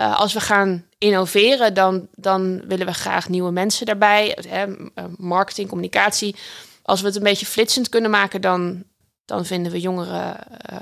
[0.00, 4.38] Eh, als we gaan innoveren, dan, dan willen we graag nieuwe mensen daarbij.
[4.48, 6.36] Hè, eh, marketing, communicatie.
[6.82, 8.82] Als we het een beetje flitsend kunnen maken, dan,
[9.24, 10.36] dan vinden we jongeren
[10.72, 10.78] uh,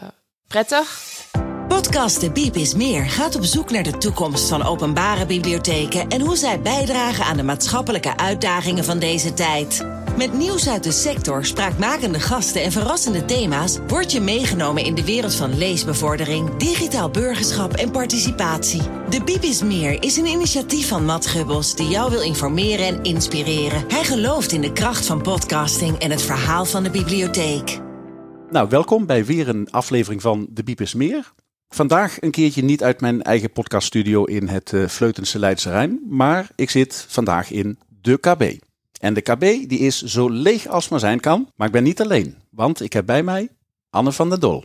[0.46, 1.00] prettig.
[1.68, 6.20] Podcast De Biep is Meer gaat op zoek naar de toekomst van openbare bibliotheken en
[6.20, 9.97] hoe zij bijdragen aan de maatschappelijke uitdagingen van deze tijd.
[10.18, 15.04] Met nieuws uit de sector, spraakmakende gasten en verrassende thema's word je meegenomen in de
[15.04, 18.82] wereld van leesbevordering, digitaal burgerschap en participatie.
[19.08, 23.02] De Biep is Meer is een initiatief van Matt Gubbels die jou wil informeren en
[23.02, 23.84] inspireren.
[23.88, 27.80] Hij gelooft in de kracht van podcasting en het verhaal van de bibliotheek.
[28.50, 31.32] Nou, welkom bij weer een aflevering van De Biep is Meer.
[31.68, 36.50] Vandaag een keertje niet uit mijn eigen podcaststudio in het uh, Vleutense Leidse Rijn, maar
[36.54, 38.66] ik zit vandaag in de KB.
[38.98, 42.00] En de KB die is zo leeg als maar zijn kan, maar ik ben niet
[42.00, 43.48] alleen, want ik heb bij mij
[43.90, 44.64] Anne van der Dol.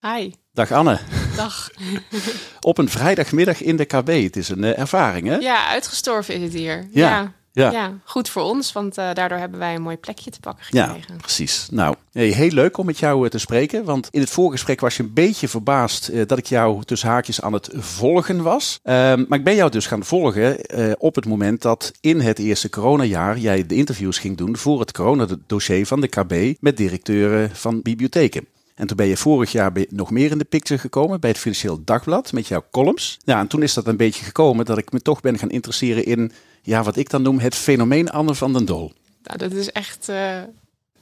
[0.00, 0.30] Hi.
[0.52, 0.98] Dag Anne.
[1.36, 1.70] Dag.
[2.60, 5.36] Op een vrijdagmiddag in de KB, het is een uh, ervaring hè?
[5.36, 6.88] Ja, uitgestorven is het hier.
[6.90, 7.08] Ja.
[7.08, 7.32] ja.
[7.52, 7.92] Ja.
[8.04, 11.04] goed voor ons, want uh, daardoor hebben wij een mooi plekje te pakken gekregen.
[11.08, 11.68] Ja, precies.
[11.70, 14.96] Nou, hey, heel leuk om met jou uh, te spreken, want in het voorgesprek was
[14.96, 18.78] je een beetje verbaasd uh, dat ik jou tussen haakjes aan het volgen was.
[18.82, 20.56] Ehm, maar ik ben jou dus gaan volgen
[20.98, 24.92] op het moment dat in het eerste coronajaar jij de interviews ging doen voor het
[24.92, 28.46] coronadossier van de KB met directeuren van bibliotheken.
[28.78, 31.84] En toen ben je vorig jaar nog meer in de picture gekomen bij het Financieel
[31.84, 33.18] Dagblad met jouw columns.
[33.24, 36.04] Ja, en toen is dat een beetje gekomen dat ik me toch ben gaan interesseren
[36.04, 38.92] in ja, wat ik dan noem het fenomeen Anne van den Dol.
[39.22, 40.08] Nou, dat is echt.
[40.08, 40.40] Uh,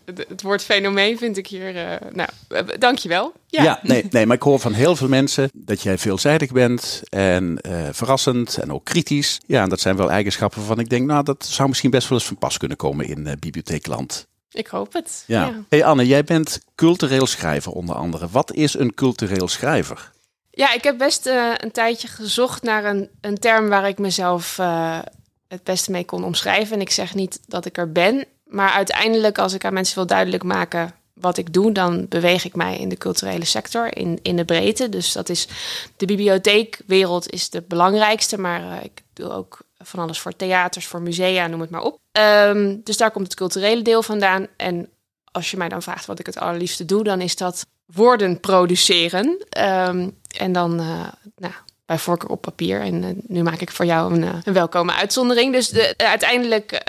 [0.05, 1.75] het, woord fenomeen vind ik hier.
[1.75, 3.33] Uh, nou, uh, dankjewel.
[3.47, 7.03] Ja, ja nee, nee, maar ik hoor van heel veel mensen dat jij veelzijdig bent
[7.09, 7.59] en
[7.93, 9.41] verrassend en ook kritisch.
[9.47, 12.19] Ja, en dat zijn wel eigenschappen waarvan ik denk, nou, dat zou misschien best wel
[12.19, 14.27] eens van pas kunnen komen in bibliotheekland.
[14.57, 15.25] Ik hoop het.
[15.27, 15.47] Ja.
[15.47, 15.63] ja.
[15.69, 18.29] Hey Anne, jij bent cultureel schrijver onder andere.
[18.31, 20.13] Wat is een cultureel schrijver?
[20.51, 21.27] Ja, ik heb best
[21.57, 24.57] een tijdje gezocht naar een, een term waar ik mezelf
[25.49, 26.75] het beste mee kon omschrijven.
[26.75, 30.07] En ik zeg niet dat ik er ben, maar uiteindelijk als ik aan mensen wil
[30.07, 34.37] duidelijk maken wat ik doe, dan beweeg ik mij in de culturele sector, in, in
[34.37, 34.89] de breedte.
[34.89, 35.49] Dus dat is
[35.97, 41.03] de bibliotheekwereld is de belangrijkste, maar uh, ik doe ook van alles voor theaters, voor
[41.03, 41.99] musea, noem het maar op.
[42.13, 44.47] Um, dus daar komt het culturele deel vandaan.
[44.57, 44.89] En
[45.33, 49.27] als je mij dan vraagt wat ik het allerliefste doe, dan is dat woorden produceren.
[49.59, 51.53] Um, en dan, uh, nou,
[51.87, 52.81] bij voorkeur op papier.
[52.81, 55.53] En uh, nu maak ik voor jou een, uh, een welkome uitzondering.
[55.53, 56.83] Dus de, uiteindelijk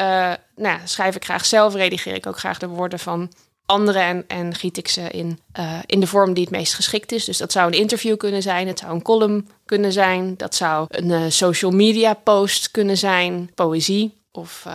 [0.55, 3.31] nou, schrijf ik graag zelf, redigeer ik ook graag de woorden van
[3.67, 5.39] anderen en, en giet ik ze in,
[5.85, 7.25] in de vorm die het meest geschikt is.
[7.25, 10.85] Dus dat zou een interview kunnen zijn, het zou een column kunnen zijn, dat zou
[10.89, 14.65] een social media post kunnen zijn, poëzie of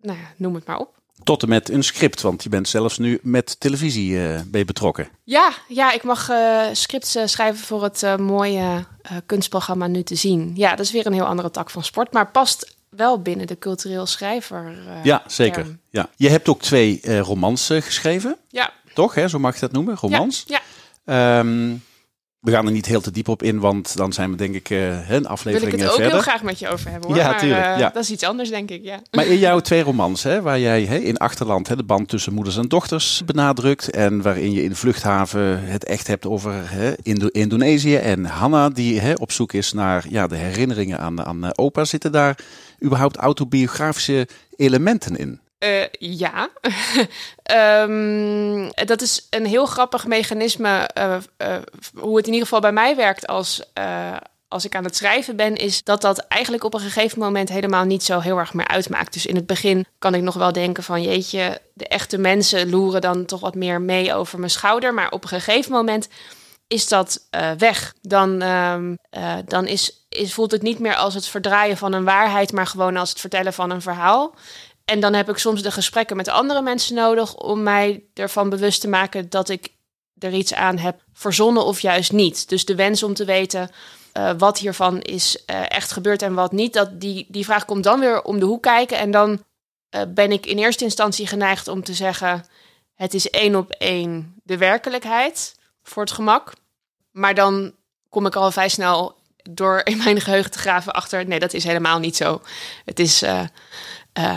[0.00, 2.98] nou ja, noem het maar op tot en met een script, want je bent zelfs
[2.98, 5.08] nu met televisie bij betrokken.
[5.24, 6.30] Ja, ja ik mag
[6.72, 8.84] scripts schrijven voor het mooie
[9.26, 10.52] kunstprogramma Nu te zien.
[10.54, 13.58] Ja, dat is weer een heel andere tak van sport, maar past wel binnen de
[13.58, 14.74] cultureel schrijver.
[15.02, 15.78] ja, zeker.
[15.90, 16.08] Ja.
[16.16, 18.36] Je hebt ook twee romans geschreven.
[18.48, 18.72] Ja.
[18.94, 19.28] Toch, hè?
[19.28, 20.44] zo mag je dat noemen, romans.
[20.46, 20.60] Ja.
[21.04, 21.38] ja.
[21.38, 21.82] Um,
[22.42, 24.70] we gaan er niet heel te diep op in, want dan zijn we denk ik
[24.70, 26.12] uh, een aflevering Wil ik het ook verder.
[26.12, 27.18] heel graag met je over hebben hoor.
[27.18, 27.66] Ja, maar, tuurlijk.
[27.66, 27.90] Uh, ja.
[27.90, 29.00] Dat is iets anders denk ik, ja.
[29.10, 32.32] Maar in jouw twee romans, hè, waar jij hè, in Achterland hè, de band tussen
[32.32, 36.92] moeders en dochters benadrukt en waarin je in de vluchthaven het echt hebt over hè,
[37.02, 41.44] Indo Indonesië en Hanna die hè, op zoek is naar ja, de herinneringen aan, aan
[41.44, 42.38] uh, opa, zitten daar
[42.84, 44.26] überhaupt autobiografische
[44.56, 45.40] elementen in?
[45.64, 46.48] Uh, ja,
[47.84, 50.90] um, dat is een heel grappig mechanisme.
[50.98, 51.56] Uh, uh,
[51.94, 53.62] hoe het in ieder geval bij mij werkt als,
[54.48, 57.84] als ik aan het schrijven ben, is dat dat eigenlijk op een gegeven moment helemaal
[57.84, 59.12] niet zo heel erg meer uitmaakt.
[59.12, 63.00] Dus in het begin kan ik nog wel denken van jeetje, de echte mensen loeren
[63.00, 64.94] dan toch wat meer mee over mijn schouder.
[64.94, 66.08] Maar op een gegeven moment
[66.66, 67.28] is dat
[67.58, 67.94] weg.
[68.00, 68.98] Dan, um,
[69.44, 72.96] dan is, is, voelt het niet meer als het verdraaien van een waarheid, maar gewoon
[72.96, 74.34] als het vertellen van een verhaal.
[74.84, 78.80] En dan heb ik soms de gesprekken met andere mensen nodig om mij ervan bewust
[78.80, 79.68] te maken dat ik
[80.18, 82.48] er iets aan heb verzonnen of juist niet.
[82.48, 83.70] Dus de wens om te weten
[84.12, 87.84] uh, wat hiervan is uh, echt gebeurd en wat niet, dat die, die vraag komt
[87.84, 88.98] dan weer om de hoek kijken.
[88.98, 89.30] En dan
[89.90, 92.44] uh, ben ik in eerste instantie geneigd om te zeggen:
[92.94, 96.52] het is één op één de werkelijkheid voor het gemak.
[97.10, 97.74] Maar dan
[98.08, 99.16] kom ik al vrij snel
[99.50, 102.42] door in mijn geheugen te graven achter: nee, dat is helemaal niet zo.
[102.84, 103.22] Het is.
[103.22, 103.40] Uh,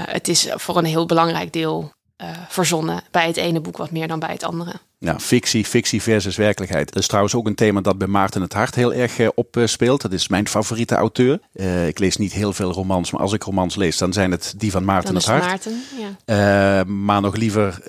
[0.06, 3.04] het is voor een heel belangrijk deel uh, verzonnen.
[3.12, 4.72] Bij het ene boek wat meer dan bij het andere.
[5.00, 6.94] Ja, fictie, fictie versus werkelijkheid.
[6.94, 10.02] Dat is trouwens ook een thema dat bij Maarten het Hart heel erg uh, opspeelt.
[10.02, 11.40] Dat is mijn favoriete auteur.
[11.54, 14.54] Uh, ik lees niet heel veel romans, maar als ik romans lees, dan zijn het
[14.58, 15.46] die van Maarten Dan het Hart.
[15.46, 15.82] Maarten,
[16.26, 16.80] ja.
[16.80, 17.80] Uh, maar nog liever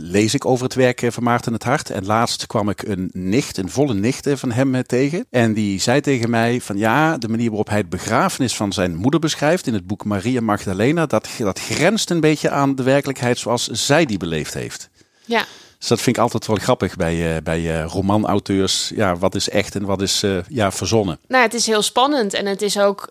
[0.00, 1.90] lees ik over het werk van Maarten het Hart.
[1.90, 5.26] En laatst kwam ik een nicht, een volle nicht van hem tegen.
[5.30, 8.96] En die zei tegen mij van ja, de manier waarop hij het begrafenis van zijn
[8.96, 13.38] moeder beschrijft in het boek Maria Magdalena, dat, dat grenst een beetje aan de werkelijkheid
[13.38, 14.90] zoals zij die beleefd heeft.
[15.24, 15.44] Ja.
[15.78, 18.92] Dus dat vind ik altijd wel grappig bij, uh, bij uh, romanauteurs.
[18.94, 21.18] Ja, wat is echt en wat is uh, ja, verzonnen?
[21.28, 23.08] Nou, het is heel spannend en het is ook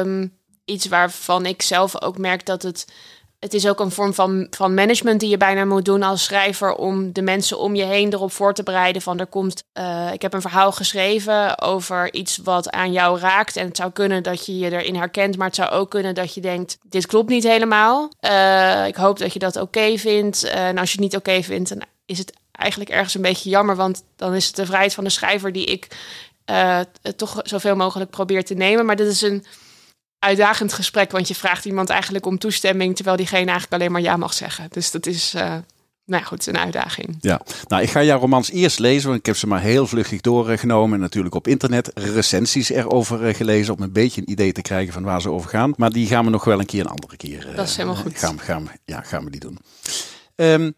[0.00, 0.32] um,
[0.64, 2.86] iets waarvan ik zelf ook merk dat het.
[3.40, 6.74] Het is ook een vorm van, van management die je bijna moet doen als schrijver
[6.74, 9.02] om de mensen om je heen erop voor te bereiden.
[9.02, 9.64] Van er komt,
[10.12, 13.56] ik heb een verhaal geschreven over iets wat aan jou raakt.
[13.56, 16.34] En het zou kunnen dat je je erin herkent, maar het zou ook kunnen dat
[16.34, 18.10] je denkt: dit klopt niet helemaal.
[18.86, 20.44] ik hoop dat je dat oké vindt.
[20.44, 23.76] en als je het niet oké vindt, dan is het eigenlijk ergens een beetje jammer,
[23.76, 25.86] want dan is het de vrijheid van de schrijver die ik
[26.50, 26.80] uh,
[27.16, 28.86] toch zoveel mogelijk probeer te nemen.
[28.86, 29.44] Maar dit is een
[30.18, 34.16] uitdagend gesprek, want je vraagt iemand eigenlijk om toestemming, terwijl diegene eigenlijk alleen maar ja
[34.16, 34.66] mag zeggen.
[34.70, 35.62] Dus dat is, uh, nou
[36.04, 37.16] ja, goed, een uitdaging.
[37.20, 40.20] Ja, nou, ik ga jouw romans eerst lezen, want ik heb ze maar heel vluchtig
[40.20, 41.00] doorgenomen.
[41.00, 45.20] Natuurlijk op internet recensies erover gelezen, om een beetje een idee te krijgen van waar
[45.20, 45.72] ze over gaan.
[45.76, 47.52] Maar die gaan we nog wel een keer een andere keer.
[47.54, 48.18] Dat is helemaal goed.
[48.18, 49.58] Gaan, gaan, ja, gaan we die doen.
[50.36, 50.74] Um,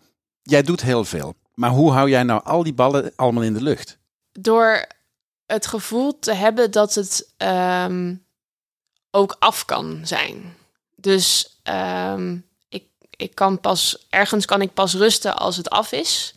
[0.51, 1.35] Jij doet heel veel.
[1.55, 3.99] Maar hoe hou jij nou al die ballen allemaal in de lucht?
[4.33, 4.87] Door
[5.47, 8.25] het gevoel te hebben dat het um,
[9.11, 10.57] ook af kan zijn.
[10.97, 11.59] Dus
[12.13, 16.35] um, ik, ik kan pas, ergens kan ik pas rusten als het af is.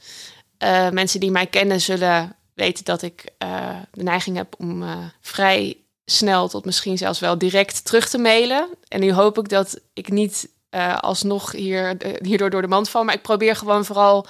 [0.64, 5.06] Uh, mensen die mij kennen zullen weten dat ik uh, de neiging heb om uh,
[5.22, 8.69] vrij snel tot misschien zelfs wel direct terug te mailen.
[8.88, 12.89] En nu hoop ik dat ik niet uh, alsnog hier, uh, hierdoor door de mand
[12.89, 13.03] val.
[13.03, 14.25] Maar ik probeer gewoon vooral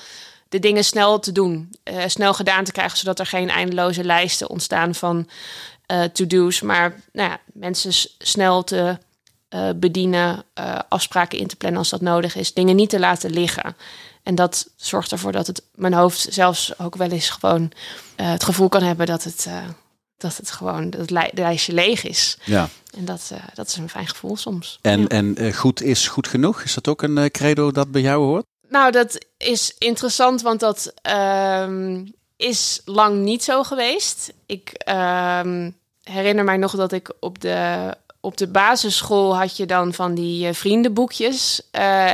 [0.49, 1.71] de dingen snel te doen.
[1.83, 5.29] Uh, snel gedaan te krijgen, zodat er geen eindeloze lijsten ontstaan van
[6.13, 6.61] to-do's.
[6.61, 8.97] Maar nou ja, mensen snel te
[9.75, 10.43] bedienen,
[10.89, 12.53] afspraken in te plannen als dat nodig is.
[12.53, 13.75] Dingen niet te laten liggen.
[14.23, 17.71] En dat zorgt ervoor dat het mijn hoofd zelfs ook wel eens gewoon
[18.15, 19.47] het gevoel kan hebben dat het
[20.21, 22.37] dat het gewoon dat het lijstje leeg is.
[22.43, 22.69] Ja.
[22.97, 24.79] En dat, uh, dat is een fijn gevoel soms.
[24.81, 25.07] En, ja.
[25.07, 26.61] en uh, goed is goed genoeg?
[26.61, 28.45] Is dat ook een uh, credo dat bij jou hoort?
[28.69, 30.93] Nou, dat is interessant, want dat
[31.61, 34.33] um, is lang niet zo geweest.
[34.45, 39.93] Ik um, herinner mij nog dat ik op de, op de basisschool had je dan
[39.93, 41.61] van die vriendenboekjes.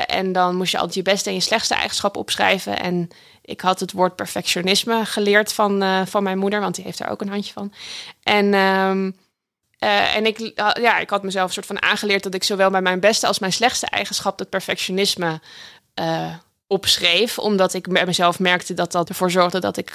[0.08, 2.80] en dan moest je altijd je beste en je slechtste eigenschap opschrijven.
[2.80, 3.10] En
[3.48, 7.10] ik had het woord perfectionisme geleerd van, uh, van mijn moeder, want die heeft daar
[7.10, 7.74] ook een handje van.
[8.24, 9.16] En, um,
[9.80, 12.82] uh, en ik, ja, ik had mezelf een soort van aangeleerd dat ik zowel bij
[12.82, 15.42] mijn beste als mijn slechtste eigenschap het perfectionisme
[16.00, 16.34] uh,
[16.68, 17.40] opschreef.
[17.40, 19.90] Omdat ik bij mezelf merkte dat dat ervoor zorgde dat ik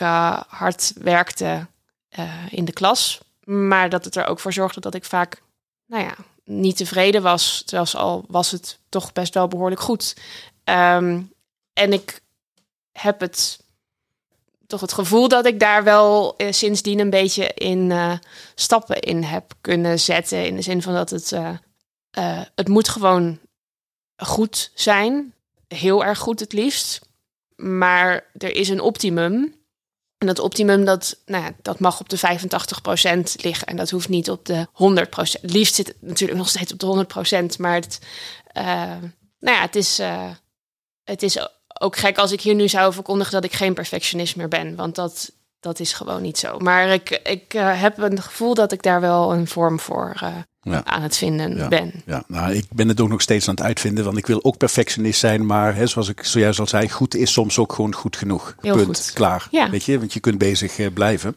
[0.49, 1.67] hard werkte
[2.49, 3.21] in de klas.
[3.45, 5.43] Maar dat het er ook voor zorgde dat ik vaak,
[5.87, 6.15] nou ja,
[6.45, 7.63] niet tevreden was.
[7.67, 10.17] Zelfs al was het toch best wel behoorlijk goed.
[10.65, 11.33] Um,
[11.73, 12.21] en ik
[12.93, 13.63] heb het
[14.73, 18.13] toch het gevoel dat ik daar wel eh, sindsdien een beetje in uh,
[18.55, 20.47] stappen in heb kunnen zetten.
[20.47, 21.51] In de zin van dat het, uh,
[22.55, 23.39] het moet gewoon
[24.17, 25.35] goed zijn.
[25.69, 27.01] Heel erg goed het liefst.
[27.57, 29.55] Maar er is een optimum.
[30.19, 32.21] En dat optimum, dat, nou ja, dat mag op de 85%
[33.43, 33.67] liggen.
[33.67, 35.41] En dat hoeft niet op de 100%.
[35.41, 37.07] Het liefst zit het natuurlijk nog steeds op de
[37.55, 37.59] 100%.
[37.59, 37.99] Maar het,
[39.39, 40.01] nou ja, het is,
[41.05, 41.39] het is
[41.83, 44.77] ook gek als ik hier nu zou verkondigen dat ik geen perfectionist meer ben.
[44.77, 46.59] Want dat, dat is gewoon niet zo.
[46.59, 50.29] Maar ik, ik uh, heb een gevoel dat ik daar wel een vorm voor uh,
[50.61, 50.85] ja.
[50.85, 51.69] aan het vinden ja.
[51.69, 51.93] ben.
[52.07, 54.05] Ja, nou, ik ben het ook nog steeds aan het uitvinden.
[54.05, 55.47] Want ik wil ook perfectionist zijn.
[55.47, 58.55] Maar hè, zoals ik zojuist al zei, goed is soms ook gewoon goed genoeg.
[58.61, 58.87] Heel Punt.
[58.87, 59.13] Goed.
[59.13, 59.49] Klaar.
[59.51, 59.71] Ja.
[59.71, 61.37] Weet je, want je kunt bezig uh, blijven.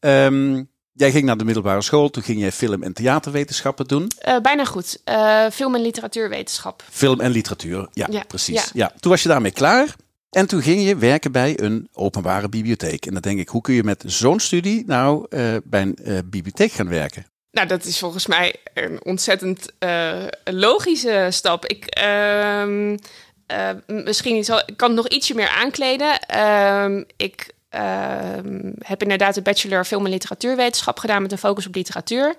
[0.00, 4.10] Um, Jij ging naar de middelbare school, toen ging jij film- en theaterwetenschappen doen.
[4.28, 5.00] Uh, bijna goed.
[5.04, 6.82] Uh, film- en literatuurwetenschap.
[6.90, 8.22] Film en literatuur, ja, ja.
[8.28, 8.54] precies.
[8.54, 8.70] Ja.
[8.72, 8.92] Ja.
[9.00, 9.94] Toen was je daarmee klaar.
[10.30, 13.06] En toen ging je werken bij een openbare bibliotheek.
[13.06, 16.72] En dan denk ik, hoe kun je met zo'n studie nou uh, bij een bibliotheek
[16.72, 17.26] gaan werken?
[17.50, 19.66] Nou, dat is volgens mij een ontzettend
[20.44, 21.66] logische stap.
[21.66, 22.96] Ik, ehm,
[23.86, 26.20] misschien zal, ik kan het nog ietsje meer aankleden.
[26.20, 27.51] Ehm, ik uh,
[28.78, 32.34] heb inderdaad de bachelor film- en literatuurwetenschap gedaan met een focus op literatuur.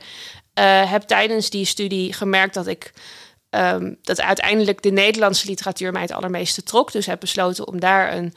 [0.60, 2.94] Uh, heb tijdens die studie gemerkt dat ik
[3.50, 6.92] um, dat uiteindelijk de Nederlandse literatuur mij het allermeeste trok.
[6.92, 8.34] Dus heb besloten om daar een,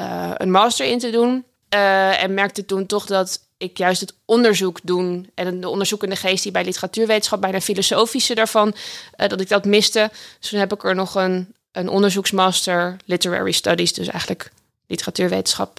[0.00, 1.44] uh, een master in te doen.
[1.68, 6.52] en merkte toen toch dat ik juist het onderzoek doen en de onderzoekende geest die
[6.52, 8.74] bij literatuurwetenschap, bijna filosofische daarvan,
[9.16, 10.10] dat ik dat miste.
[10.40, 14.50] Dus toen heb ik er nog een, een onderzoeksmaster literary studies, dus eigenlijk
[14.90, 15.78] literatuurwetenschap,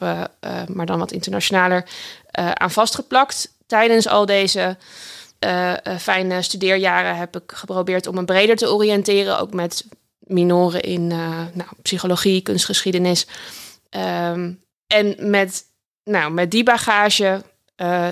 [0.68, 1.86] maar dan wat internationaler,
[2.32, 3.53] aan vastgeplakt.
[3.68, 4.77] Tijdens al deze
[5.98, 9.86] fijne studeerjaren heb ik geprobeerd om me breder te oriënteren, ook met
[10.20, 13.27] minoren in nou, psychologie, kunstgeschiedenis.
[13.89, 14.51] Ehm,
[14.88, 15.63] en met,
[16.03, 17.44] nou, met die bagage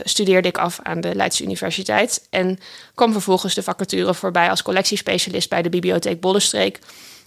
[0.03, 2.27] studeerde ik af aan de Leidse Universiteit.
[2.29, 2.59] En
[2.95, 6.79] kwam vervolgens de vacature voorbij als collectiespecialist bij de Bibliotheek Bollenstreek.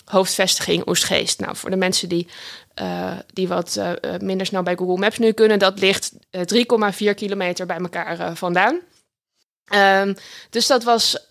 [0.05, 1.41] Hoofdvestiging Oostgeest.
[1.41, 2.29] Nou, voor de mensen die,
[2.81, 7.67] uh, die wat uh, minder snel bij Google Maps nu kunnen, dat ligt 3,4 kilometer
[7.67, 8.81] bij elkaar vandaan.
[9.75, 10.14] Um,
[10.50, 11.26] dus dat was,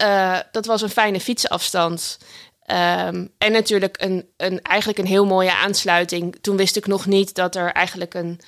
[0.51, 2.17] dat was een fijne fietsafstand.
[2.67, 6.37] Um, en natuurlijk een, een, eigenlijk een heel mooie aansluiting.
[6.41, 8.39] Toen wist ik nog niet dat er eigenlijk een,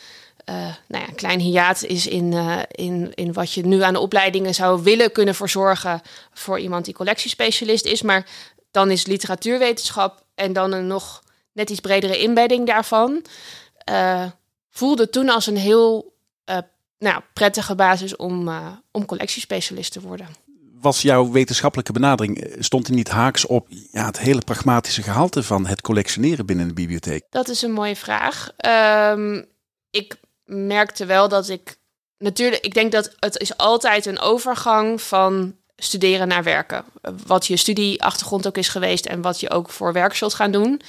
[0.88, 2.34] nou ja, klein hiaat is in,
[2.72, 6.02] in, in wat je nu aan de opleidingen zou willen kunnen verzorgen
[6.34, 8.02] voor iemand die collectiespecialist is.
[8.02, 8.26] Maar
[8.72, 11.23] dan is literatuurwetenschap en dan een nog
[11.54, 13.26] net iets bredere inbedding daarvan.
[13.90, 14.26] Uh,
[14.70, 16.12] voelde toen als een heel
[16.98, 18.50] nou, prettige basis om,
[18.92, 20.28] om collectiespecialist te worden
[20.84, 25.44] was jouw wetenschappelijke benadering, eh, stond die niet haaks op ja, het hele pragmatische gehalte
[25.44, 27.24] van het collectioneren binnen de bibliotheek?
[27.30, 28.52] Dat is een mooie vraag.
[29.16, 29.46] Um,
[29.90, 31.78] ik merkte wel dat ik
[32.18, 36.86] natuurlijk, ik denk dat het is altijd een overgang van studeren naar werken.
[37.26, 40.82] Wat je studieachtergrond ook is geweest en wat je ook voor werk zult gaan doen.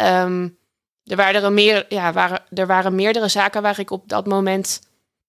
[0.00, 0.58] Um,
[1.04, 4.80] er, waren er, meer, ja, waren, er waren meerdere zaken waar ik op dat moment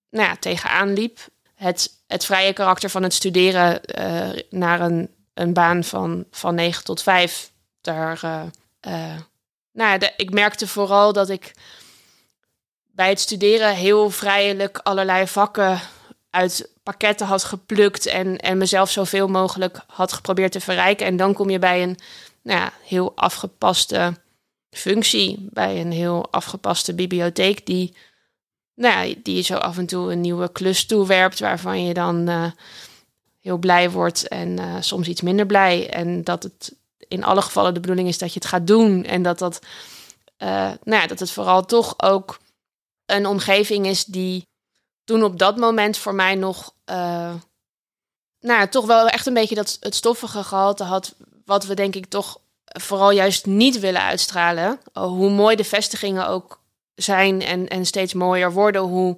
[0.10, 1.20] nou ja, tegenaan liep
[1.56, 6.84] het, het vrije karakter van het studeren uh, naar een, een baan van, van 9
[6.84, 7.52] tot 5.
[7.82, 8.42] Daar, uh,
[8.88, 9.16] uh,
[9.72, 11.54] nou, de, ik merkte vooral dat ik
[12.92, 15.80] bij het studeren heel vrijelijk allerlei vakken
[16.30, 21.06] uit pakketten had geplukt en, en mezelf zoveel mogelijk had geprobeerd te verrijken.
[21.06, 21.98] En dan kom je bij een
[22.42, 24.14] nou ja, heel afgepaste
[24.72, 27.94] functie, bij een heel afgepaste bibliotheek die
[28.82, 32.52] nou ja, die zo af en toe een nieuwe klus toewerpt, waarvan je dan uh,
[33.40, 35.90] heel blij wordt en uh, soms iets minder blij.
[35.90, 39.04] En dat het in alle gevallen de bedoeling is dat je het gaat doen.
[39.04, 39.60] En dat, dat,
[40.38, 40.48] uh,
[40.84, 42.40] nou ja, dat het vooral toch ook
[43.06, 44.48] een omgeving is die
[45.04, 47.40] toen op dat moment voor mij nog, nou
[48.40, 52.06] ja, toch wel echt een beetje dat het stoffige gehalte had, wat we denk ik
[52.06, 52.40] toch
[52.80, 54.80] vooral juist niet willen uitstralen.
[54.94, 56.60] hoe mooi de vestigingen ook
[56.96, 59.18] zijn en, en steeds mooier worden, hoe,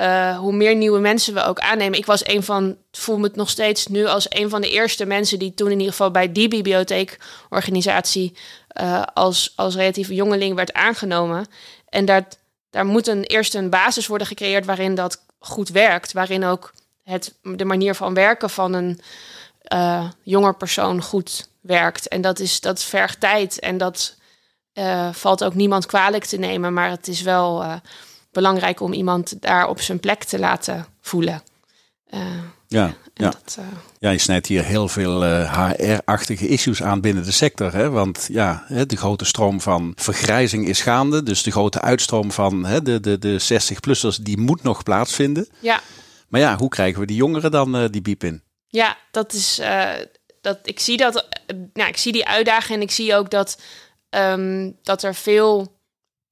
[0.00, 1.98] uh, hoe meer nieuwe mensen we ook aannemen.
[1.98, 5.38] Ik was een van, voel me nog steeds nu als een van de eerste mensen
[5.38, 8.36] die toen in ieder geval bij die bibliotheekorganisatie
[8.80, 11.46] uh, als, als relatieve jongeling werd aangenomen.
[11.88, 12.28] En daar,
[12.70, 16.72] daar moet een, eerst een basis worden gecreëerd waarin dat goed werkt, waarin ook
[17.02, 19.00] het, de manier van werken van een
[19.72, 22.08] uh, jonger persoon goed werkt.
[22.08, 24.16] En dat, is, dat vergt tijd en dat
[24.74, 27.74] uh, valt ook niemand kwalijk te nemen, maar het is wel uh,
[28.32, 31.42] belangrijk om iemand daar op zijn plek te laten voelen.
[32.14, 32.20] Uh,
[32.68, 33.30] ja, ja.
[33.30, 33.58] Dat,
[33.98, 37.72] ja, je snijdt hier heel veel HR-achtige issues aan binnen de sector.
[37.72, 37.90] Hè?
[37.90, 41.22] Want ja, de grote stroom van vergrijzing is gaande.
[41.22, 45.48] Dus de grote uitstroom van hè, de, de, de 60-plussers, die moet nog plaatsvinden.
[45.60, 45.80] Ja.
[46.28, 48.42] Maar ja, hoe krijgen we die jongeren dan die biep in?
[48.66, 49.60] Ja, dat is.
[50.44, 51.26] Dat, ik, zie dat,
[51.72, 53.58] nou, ik zie die uitdaging en ik zie ook dat
[54.14, 55.72] um, dat er veel.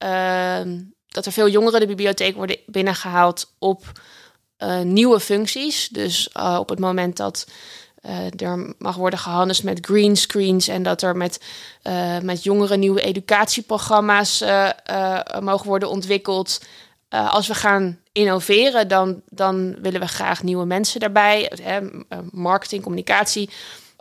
[0.04, 0.60] Uh,
[1.08, 3.92] dat er veel jongeren de bibliotheek worden binnengehaald op
[4.58, 5.88] uh, nieuwe functies.
[5.88, 7.46] Dus uh, op het moment dat
[8.06, 11.40] uh, er mag worden gehandeld met green screens en dat er met,
[12.22, 14.44] met jongeren nieuwe educatieprogramma's
[15.40, 16.60] mogen worden ontwikkeld.
[17.08, 21.52] als we gaan innoveren, dan, dan willen we graag nieuwe mensen daarbij.
[22.30, 23.50] marketing, communicatie.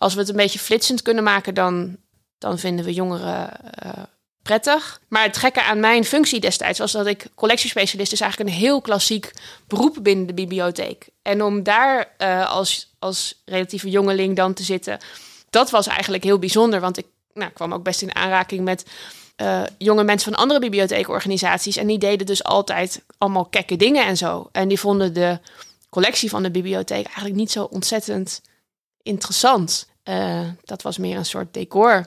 [0.01, 1.98] Als we het een beetje flitsend kunnen maken, dan
[2.38, 3.50] dan vinden we jongeren
[3.86, 3.91] uh,
[4.41, 5.01] prettig.
[5.08, 8.81] Maar het gekke aan mijn functie destijds was dat ik collectiespecialist is eigenlijk een heel
[8.81, 9.31] klassiek
[9.67, 11.10] beroep binnen de bibliotheek.
[11.22, 15.00] En om daar uh, als, als relatieve jongeling dan te zitten,
[15.50, 16.79] dat was eigenlijk heel bijzonder.
[16.79, 18.86] Want ik nou, kwam ook best in aanraking met
[19.41, 21.77] uh, jonge mensen van andere bibliotheekorganisaties.
[21.77, 24.50] En die deden dus altijd allemaal kekke dingen en zo.
[24.51, 25.39] En die vonden de
[25.89, 28.41] collectie van de bibliotheek eigenlijk niet zo ontzettend
[29.03, 29.89] interessant.
[30.12, 32.06] Uh, dat was meer een soort decor.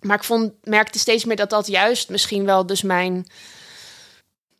[0.00, 3.26] Maar ik vond, merkte steeds meer dat dat juist misschien wel dus mijn,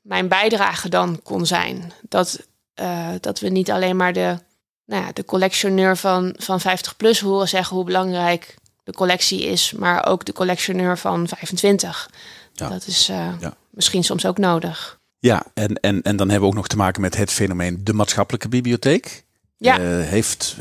[0.01, 1.93] mijn bijdrage dan kon zijn.
[2.09, 2.47] Dat,
[2.81, 4.39] uh, dat we niet alleen maar de,
[4.85, 9.73] nou ja, de collectioneur van, van 50 plus horen zeggen hoe belangrijk de collectie is,
[9.73, 12.11] maar ook de collectioneur van 25.
[12.53, 12.69] Ja.
[12.69, 13.57] Dat is uh, ja.
[13.71, 15.01] misschien soms ook nodig.
[15.19, 17.93] Ja, en, en, en dan hebben we ook nog te maken met het fenomeen de
[17.93, 19.25] maatschappelijke bibliotheek.
[19.63, 19.79] Ja.
[20.01, 20.57] heeft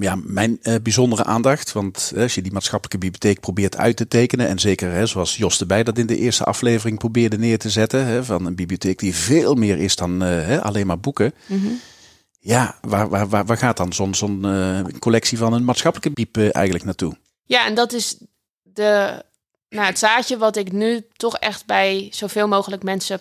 [0.00, 1.72] ja, mijn bijzondere aandacht.
[1.72, 4.48] Want als je die maatschappelijke bibliotheek probeert uit te tekenen.
[4.48, 8.24] En zeker zoals Jos erbij dat in de eerste aflevering probeerde neer te zetten.
[8.24, 10.22] van een bibliotheek die veel meer is dan
[10.62, 11.34] alleen maar boeken.
[11.46, 11.68] Mhm.
[12.40, 14.46] Ja, waar, waar, waar, waar gaat dan zo'n zo'n
[14.98, 17.16] collectie van een maatschappelijke biep eigenlijk naartoe?
[17.44, 18.16] Ja, en dat is
[18.62, 19.22] de,
[19.68, 23.20] nou, het zaadje wat ik nu toch echt bij zoveel mogelijk mensen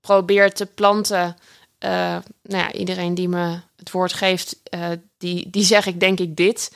[0.00, 1.36] probeer te planten.
[1.78, 4.86] Nou ja, iedereen die me het woord geeft, uh,
[5.18, 6.72] die, die zeg ik denk ik dit.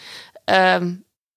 [0.50, 0.76] Uh,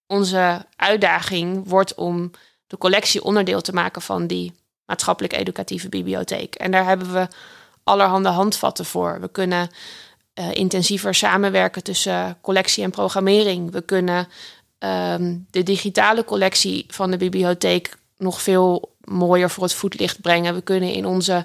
[0.07, 2.31] onze uitdaging wordt om
[2.67, 4.53] de collectie onderdeel te maken van die
[4.85, 6.55] maatschappelijk educatieve bibliotheek.
[6.55, 7.27] En daar hebben we
[7.83, 9.21] allerhande handvatten voor.
[9.21, 9.69] We kunnen
[10.39, 13.71] uh, intensiever samenwerken tussen collectie en programmering.
[13.71, 14.27] We kunnen
[14.85, 20.55] Ehm, de digitale collectie van de bibliotheek nog veel mooier voor het voetlicht brengen.
[20.55, 21.43] We kunnen in onze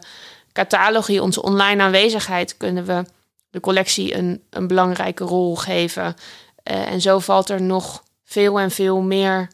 [0.53, 3.05] catalogie, onze online aanwezigheid, kunnen we
[3.51, 6.05] de collectie een, een belangrijke rol geven.
[6.05, 9.51] Uh, en zo valt er nog veel en veel meer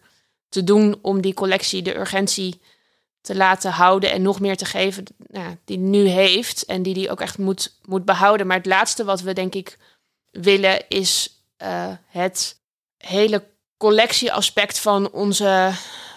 [0.48, 2.60] te doen om die collectie de urgentie
[3.20, 7.10] te laten houden en nog meer te geven nou, die nu heeft en die die
[7.10, 8.46] ook echt moet, moet behouden.
[8.46, 9.78] Maar het laatste wat we denk ik
[10.30, 12.60] willen is uh, het
[12.96, 13.44] hele
[13.76, 15.70] collectieaspect van onze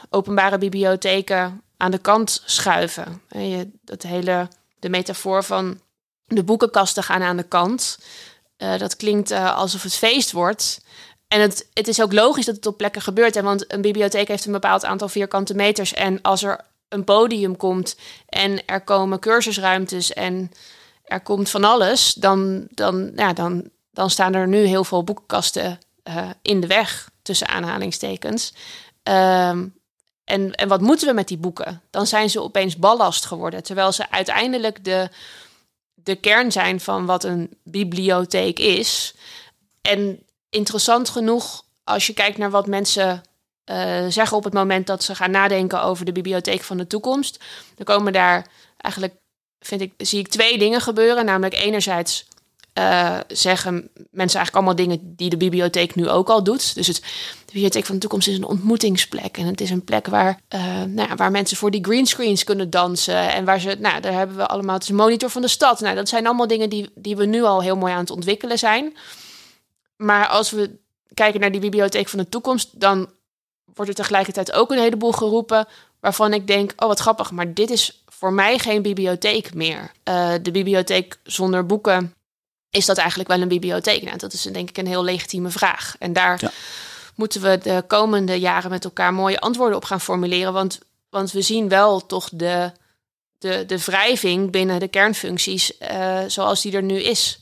[0.09, 3.21] openbare bibliotheken aan de kant schuiven.
[3.29, 4.47] En je, dat hele,
[4.79, 5.79] de metafoor van
[6.29, 7.99] de boekenkasten gaan aan de kant.
[8.57, 10.81] Uh, dat klinkt uh, alsof het feest wordt.
[11.27, 13.35] En het, het is ook logisch dat het op plekken gebeurt.
[13.35, 13.41] Hè?
[13.41, 15.93] Want een bibliotheek heeft een bepaald aantal vierkante meters.
[15.93, 17.95] En als er een podium komt
[18.25, 20.51] en er komen cursusruimtes en
[21.03, 25.79] er komt van alles, dan, dan, ja, dan, dan staan er nu heel veel boekenkasten
[26.03, 28.53] uh, in de weg tussen aanhalingstekens.
[29.03, 29.77] Um,
[30.23, 31.81] en, en wat moeten we met die boeken?
[31.89, 35.09] Dan zijn ze opeens ballast geworden, terwijl ze uiteindelijk de,
[36.03, 39.13] de kern zijn van wat een bibliotheek is.
[39.81, 43.21] En interessant genoeg, als je kijkt naar wat mensen
[43.65, 47.43] uh, zeggen op het moment dat ze gaan nadenken over de bibliotheek van de toekomst,
[47.75, 49.13] dan komen daar eigenlijk,
[49.59, 51.25] vind ik, zie ik twee dingen gebeuren.
[51.25, 52.27] Namelijk enerzijds
[52.73, 53.73] uh, zeggen
[54.11, 56.75] mensen eigenlijk allemaal dingen die de bibliotheek nu ook al doet.
[56.75, 56.95] Dus het,
[57.45, 59.37] de bibliotheek van de toekomst is een ontmoetingsplek.
[59.37, 62.69] En het is een plek waar, uh, nou ja, waar mensen voor die greenscreens kunnen
[62.69, 63.33] dansen.
[63.33, 65.79] En waar ze, nou, daar hebben we allemaal, het is een monitor van de stad.
[65.79, 68.57] Nou, dat zijn allemaal dingen die, die we nu al heel mooi aan het ontwikkelen
[68.57, 68.97] zijn.
[69.95, 70.77] Maar als we
[71.13, 73.09] kijken naar die bibliotheek van de toekomst, dan
[73.73, 75.67] wordt er tegelijkertijd ook een heleboel geroepen
[75.99, 79.91] waarvan ik denk, oh wat grappig, maar dit is voor mij geen bibliotheek meer.
[80.03, 82.13] Uh, de bibliotheek zonder boeken
[82.69, 84.03] is dat eigenlijk wel een bibliotheek?
[84.03, 85.95] Nou, dat is denk ik een heel legitieme vraag.
[85.99, 86.51] En daar ja.
[87.15, 90.53] moeten we de komende jaren met elkaar mooie antwoorden op gaan formuleren.
[90.53, 90.79] Want,
[91.09, 92.71] want we zien wel toch de,
[93.37, 97.41] de, de wrijving binnen de kernfuncties uh, zoals die er nu is.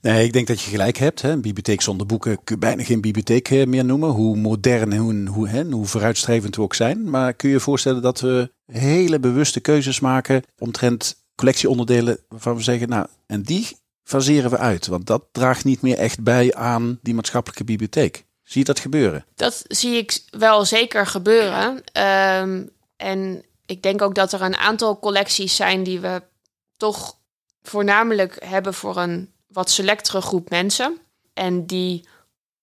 [0.00, 1.22] Nee, ik denk dat je gelijk hebt.
[1.22, 1.30] Hè.
[1.30, 4.08] Een bibliotheek zonder boeken kun je bijna geen bibliotheek eh, meer noemen.
[4.08, 7.10] Hoe modern en hoe, hoe, hè, hoe vooruitstrevend we ook zijn.
[7.10, 12.62] Maar kun je je voorstellen dat we hele bewuste keuzes maken omtrent collectieonderdelen waarvan we
[12.62, 14.86] zeggen, nou, en die faseren we uit?
[14.86, 18.24] Want dat draagt niet meer echt bij aan die maatschappelijke bibliotheek.
[18.42, 19.24] Zie je dat gebeuren?
[19.34, 21.82] Dat zie ik wel zeker gebeuren.
[22.40, 26.22] Um, en ik denk ook dat er een aantal collecties zijn die we
[26.76, 27.16] toch
[27.62, 30.98] voornamelijk hebben voor een wat selectere groep mensen.
[31.34, 32.08] En die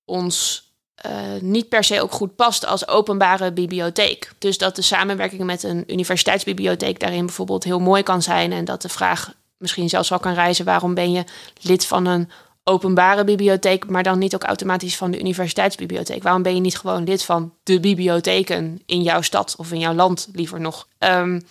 [0.06, 0.68] ons
[1.06, 4.32] uh, niet per se ook goed past als openbare bibliotheek.
[4.38, 8.52] Dus dat de samenwerking met een universiteitsbibliotheek daarin bijvoorbeeld heel mooi kan zijn.
[8.52, 10.66] En dat de vraag misschien zelfs wel kan reizen.
[10.66, 11.24] Waarom ben je
[11.62, 12.30] lid van een
[12.64, 16.24] openbare bibliotheek, maar dan niet ook automatisch van de universiteitsbibliotheek?
[16.24, 19.94] Waarom ben je niet gewoon lid van de bibliotheken in jouw stad of in jouw
[19.94, 20.88] land, liever nog?
[21.00, 21.42] Um,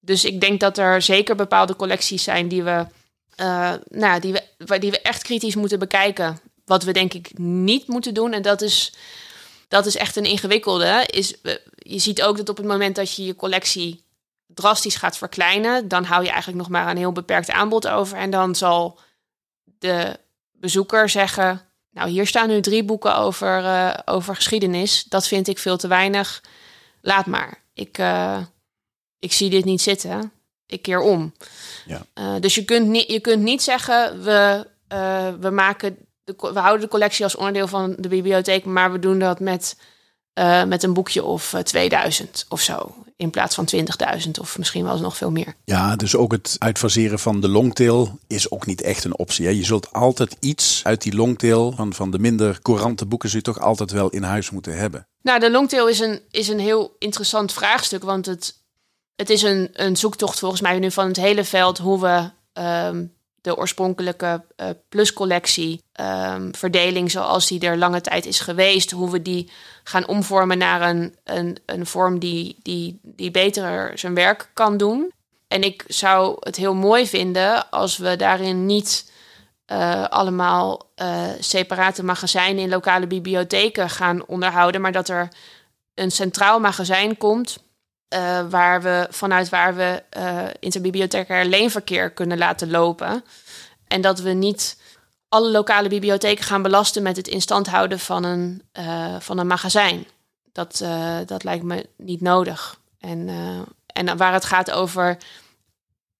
[0.00, 2.86] dus ik denk dat er zeker bepaalde collecties zijn die we,
[3.40, 6.40] uh, nou, die we, die we echt kritisch moeten bekijken.
[6.64, 8.94] Wat we denk ik niet moeten doen, en dat is,
[9.68, 11.34] dat is echt een ingewikkelde, is
[11.76, 14.03] je ziet ook dat op het moment dat je je collectie
[14.46, 18.18] drastisch gaat verkleinen, dan hou je eigenlijk nog maar een heel beperkt aanbod over.
[18.18, 18.98] En dan zal
[19.78, 20.18] de
[20.52, 25.04] bezoeker zeggen: Nou, hier staan nu drie boeken over, uh, over geschiedenis.
[25.04, 26.42] Dat vind ik veel te weinig.
[27.00, 27.62] Laat maar.
[27.74, 28.38] Ik, uh,
[29.18, 30.32] ik zie dit niet zitten.
[30.66, 31.34] Ik keer om.
[31.86, 32.06] Ja.
[32.14, 34.66] Uh, dus je kunt, niet, je kunt niet zeggen: we,
[35.40, 39.18] we, maken de, we houden de collectie als onderdeel van de bibliotheek, maar we doen
[39.18, 39.76] dat met,
[40.66, 45.16] met een boekje of 2000 of zo in plaats van 20.000 of misschien wel nog
[45.16, 45.54] veel meer.
[45.64, 49.46] Ja, dus ook het uitfaseren van de longtail is ook niet echt een optie.
[49.46, 49.52] Hè?
[49.52, 53.44] Je zult altijd iets uit die longtail van, van de minder courante boeken zul je
[53.44, 55.06] toch altijd wel in huis moeten hebben.
[55.22, 58.54] Nou, de longtail is een, is een heel interessant vraagstuk, want het,
[59.16, 63.13] het is een, een zoektocht volgens mij nu van het hele veld hoe we um,
[63.44, 69.22] de oorspronkelijke uh, pluscollectie um, verdeling zoals die er lange tijd is geweest, hoe we
[69.22, 69.50] die
[69.82, 75.12] gaan omvormen naar een, een, een vorm die, die, die beter zijn werk kan doen.
[75.48, 79.10] En ik zou het heel mooi vinden als we daarin niet
[79.72, 85.28] uh, allemaal uh, separate magazijnen in lokale bibliotheken gaan onderhouden, maar dat er
[85.94, 87.58] een centraal magazijn komt
[88.08, 93.24] uh, waar we, vanuit waar we uh, interbibliothecair leenverkeer kunnen laten lopen.
[93.86, 94.80] En dat we niet
[95.28, 100.06] alle lokale bibliotheken gaan belasten met het instand houden van een, uh, van een magazijn.
[100.52, 100.84] Dat,
[101.26, 102.78] dat lijkt me niet nodig.
[103.00, 103.28] En,
[103.86, 105.18] en waar het gaat over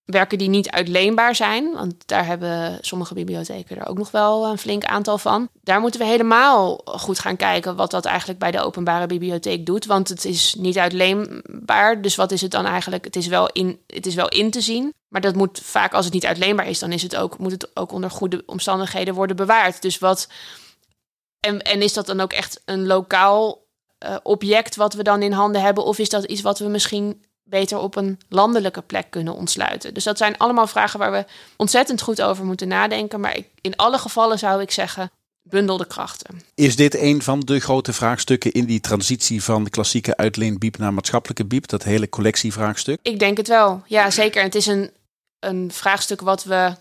[0.05, 4.59] werken die niet uitleenbaar zijn, want daar hebben sommige bibliotheken er ook nog wel een
[4.59, 5.49] flink aantal van.
[5.63, 9.87] Daar moeten we helemaal goed gaan kijken wat dat eigenlijk bij de openbare bibliotheek doet,
[9.87, 12.03] want het is niet uitleenbaar.
[12.03, 13.05] Dus wat is het dan eigenlijk?
[13.05, 16.05] Het is wel in, het is wel in te zien, maar dat moet vaak als
[16.05, 19.37] het niet uitleenbaar is, dan is het ook, moet het ook onder goede omstandigheden worden
[19.37, 19.83] bewaard.
[19.83, 20.29] Dus wat
[21.41, 23.67] en, en is dat dan ook echt een lokaal
[24.05, 27.25] uh, object wat we dan in handen hebben, of is dat iets wat we misschien
[27.45, 29.95] beter op een landelijke plek kunnen ontsluiten.
[29.95, 31.25] Dus dat zijn allemaal vragen waar we
[31.57, 33.21] ontzettend goed over moeten nadenken.
[33.21, 35.11] Maar ik, in alle gevallen zou ik zeggen,
[35.43, 36.41] bundel de krachten.
[36.55, 40.95] Is dit een van de grote vraagstukken in die transitie van de klassieke uitleenbiep naar
[40.95, 41.67] maatschappelijke biep?
[41.67, 42.99] Dat hele collectievraagstuk?
[43.03, 43.83] Ik denk het wel.
[43.87, 44.43] Ja, zeker.
[44.43, 44.91] Het is een,
[45.39, 46.75] een vraagstuk wat we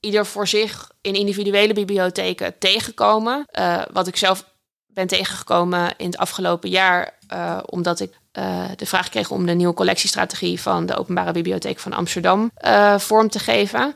[0.00, 3.46] ieder voor zich in individuele bibliotheken tegenkomen.
[3.58, 4.44] Uh, wat ik zelf
[4.86, 9.52] ben tegengekomen in het afgelopen jaar, uh, omdat ik uh, de vraag kreeg om de
[9.52, 13.94] nieuwe collectiestrategie van de Openbare Bibliotheek van Amsterdam uh, vorm te geven.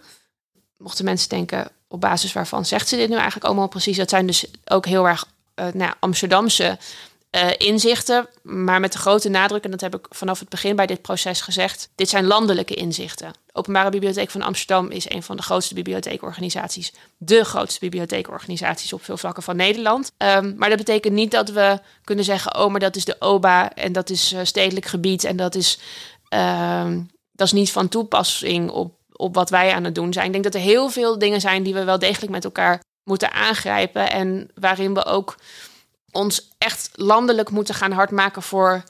[0.76, 3.96] Mochten mensen denken, op basis waarvan zegt ze dit nu eigenlijk allemaal precies?
[3.96, 6.78] Dat zijn dus ook heel erg uh, nou, Amsterdamse
[7.36, 10.86] uh, inzichten, maar met de grote nadruk, en dat heb ik vanaf het begin bij
[10.86, 13.32] dit proces gezegd, dit zijn landelijke inzichten.
[13.52, 19.16] Openbare Bibliotheek van Amsterdam is een van de grootste bibliotheekorganisaties, de grootste bibliotheekorganisaties op veel
[19.16, 20.12] vlakken van Nederland.
[20.18, 23.74] Um, maar dat betekent niet dat we kunnen zeggen, oh, maar dat is de OBA
[23.74, 25.78] en dat is uh, stedelijk gebied en dat is,
[26.34, 26.90] uh,
[27.32, 30.26] dat is niet van toepassing op, op wat wij aan het doen zijn.
[30.26, 33.32] Ik denk dat er heel veel dingen zijn die we wel degelijk met elkaar moeten
[33.32, 35.36] aangrijpen en waarin we ook
[36.12, 38.82] ons echt landelijk moeten gaan hardmaken voor,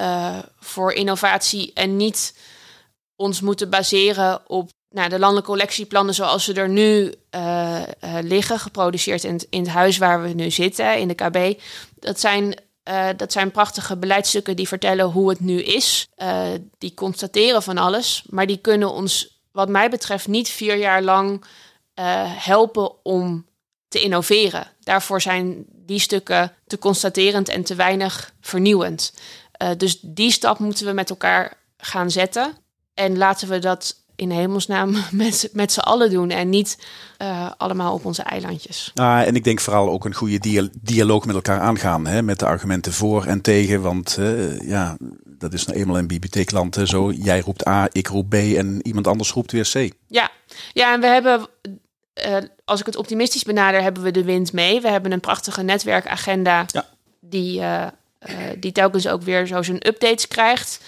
[0.00, 2.36] uh, voor innovatie en niet
[3.16, 8.58] ons moeten baseren op nou, de landelijke collectieplannen zoals ze er nu uh, uh, liggen,
[8.58, 11.60] geproduceerd in het, in het huis waar we nu zitten, in de KB.
[11.94, 12.54] Dat zijn,
[13.16, 16.08] dat zijn prachtige beleidsstukken die vertellen hoe het nu is.
[16.78, 21.44] die constateren van alles, maar die kunnen ons, wat mij betreft, niet vier jaar lang
[22.38, 23.46] helpen om
[23.92, 24.66] te innoveren.
[24.80, 29.14] Daarvoor zijn die stukken te constaterend en te weinig vernieuwend.
[29.62, 32.56] Uh, dus die stap moeten we met elkaar gaan zetten.
[32.94, 36.78] En laten we dat in hemelsnaam met, met z'n allen doen en niet
[37.22, 38.90] uh, allemaal op onze eilandjes.
[38.94, 42.38] Ah, en ik denk vooral ook een goede dia dialoog met elkaar aangaan, hè, met
[42.38, 43.82] de argumenten voor en tegen.
[43.82, 47.12] Want uh, ja, dat is nou eenmaal in bibliotheekland zo.
[47.12, 49.92] Jij roept A, ik roep B en iemand anders roept weer C.
[50.06, 50.30] Ja,
[50.72, 51.48] ja en we hebben
[52.26, 52.36] uh,
[52.72, 54.80] als ik het optimistisch benader, hebben we de wind mee.
[54.80, 56.86] We hebben een prachtige netwerkagenda ja.
[57.20, 57.86] die, uh,
[58.28, 60.80] uh, die telkens ook weer zo zijn updates krijgt.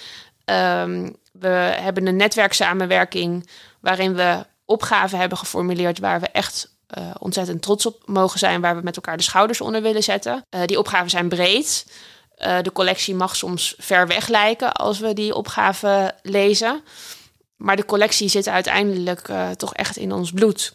[0.45, 1.49] Um, we
[1.81, 3.49] hebben een netwerksamenwerking
[3.81, 6.73] waarin we opgaven hebben geformuleerd waar we echt
[7.19, 10.45] ontzettend trots op mogen zijn, waar we met elkaar de schouders onder willen zetten.
[10.65, 11.87] die opgaven zijn breed.
[12.37, 16.83] de collectie mag soms ver weg lijken als we die opgaven lezen.
[17.57, 20.73] Maar de collectie zit uiteindelijk toch echt in ons bloed.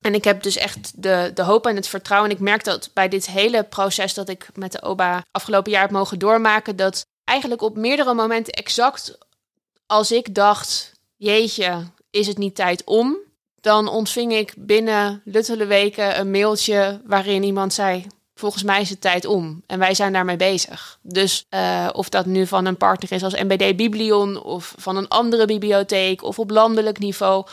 [0.00, 2.30] En ik heb dus echt de, de hoop en het vertrouwen.
[2.30, 5.82] En ik merk dat bij dit hele proces dat ik met de OBA afgelopen jaar
[5.82, 9.18] heb mogen doormaken, dat eigenlijk op meerdere momenten exact
[9.90, 13.16] als ik dacht, jeetje, is het niet tijd om?
[13.60, 19.00] Dan ontving ik binnen luttele weken een mailtje waarin iemand zei, volgens mij is het
[19.00, 19.62] tijd om.
[19.66, 20.98] En wij zijn daarmee bezig.
[21.02, 25.08] Dus uh, of dat nu van een partner is als MBD Biblion of van een
[25.08, 27.46] andere bibliotheek of op landelijk niveau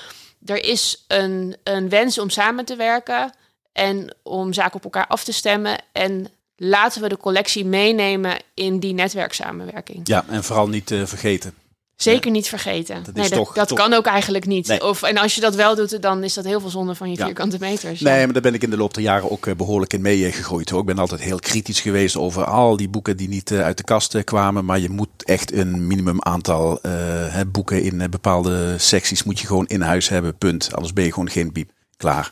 [0.45, 3.33] er is een, een wens om samen te werken
[3.73, 5.77] en om zaken op elkaar af te stemmen.
[5.91, 10.07] En laten we de collectie meenemen in die netwerksamenwerking.
[10.07, 11.53] Ja, en vooral niet uh, vergeten.
[11.97, 13.03] Zeker niet vergeten.
[13.03, 13.77] Dat, nee, dat, toch, dat toch...
[13.77, 14.67] kan ook eigenlijk niet.
[14.67, 14.83] Nee.
[14.83, 17.17] Of, en als je dat wel doet, dan is dat heel veel zonde van je
[17.17, 17.25] ja.
[17.25, 17.99] vierkante meters.
[17.99, 20.71] Nee, maar daar ben ik in de loop der jaren ook behoorlijk in meegegroeid.
[20.71, 24.23] Ik ben altijd heel kritisch geweest over al die boeken die niet uit de kast
[24.23, 24.65] kwamen.
[24.65, 29.67] Maar je moet echt een minimum aantal uh, boeken in bepaalde secties moet je gewoon
[29.67, 30.37] in huis hebben.
[30.37, 30.73] Punt.
[30.73, 31.71] Anders ben je gewoon geen biep.
[31.97, 32.31] Klaar.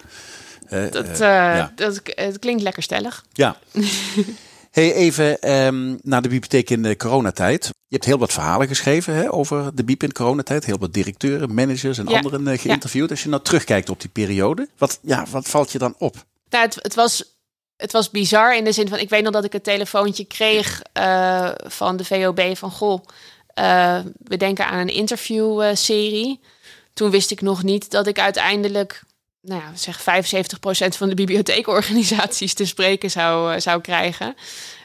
[0.70, 1.72] Uh, dat, ja.
[1.76, 3.26] dat, het klinkt lekker stellig.
[3.34, 3.58] Ja.
[4.76, 7.66] Hey, even ehm, naar de bibliotheek in de coronatijd.
[7.66, 10.66] Je hebt heel wat verhalen geschreven hè, over de biep in de coronatijd.
[10.66, 12.16] Heel wat directeuren, managers en Ja.
[12.16, 13.10] anderen eh, geïnterviewd.
[13.10, 16.16] Als je nou terugkijkt op die periode, wat, ja, wat valt je dan op?
[16.50, 17.38] Nou, het, het, was,
[17.78, 19.00] het was bizar in de zin van...
[19.00, 22.72] Ik weet nog dat ik een telefoontje kreeg eh, van de VOB van...
[22.72, 23.04] Goh,
[23.48, 26.40] eh, we denken aan een interviewserie.
[26.94, 29.04] Toen wist ik nog niet dat ik uiteindelijk...
[29.46, 34.36] Nou ja, zeg 75% van de bibliotheekorganisaties te spreken zou, eh, zou krijgen.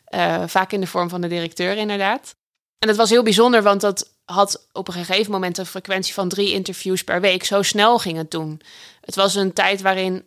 [0.05, 2.37] Eh, vaak in de vorm van de directeur inderdaad.
[2.79, 6.29] En dat was heel bijzonder, want dat had op een gegeven moment een frequentie van
[6.29, 7.44] drie interviews per week.
[7.44, 8.61] Zo snel ging het toen.
[9.01, 10.25] Het was een tijd waarin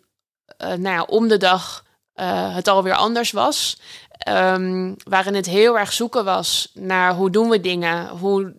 [0.58, 3.80] eh, nou ja, om de dag eh, het alweer anders was.
[4.18, 8.08] Ehm, waarin het heel erg zoeken was naar hoe doen we dingen.
[8.08, 8.54] Hoe,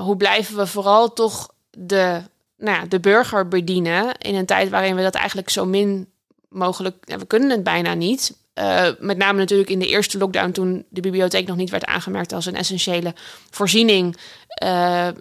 [0.00, 2.22] hoe blijven we vooral toch de,
[2.62, 4.18] nou de burger bedienen.
[4.18, 6.08] In een tijd waarin we dat eigenlijk zo min
[6.48, 6.96] mogelijk...
[7.04, 8.40] We kunnen het bijna niet.
[8.54, 12.32] Eh, met name natuurlijk in de eerste lockdown toen de bibliotheek nog niet werd aangemerkt
[12.32, 13.14] als een essentiële
[13.50, 14.16] voorziening.
[14.46, 15.14] Eh, eh,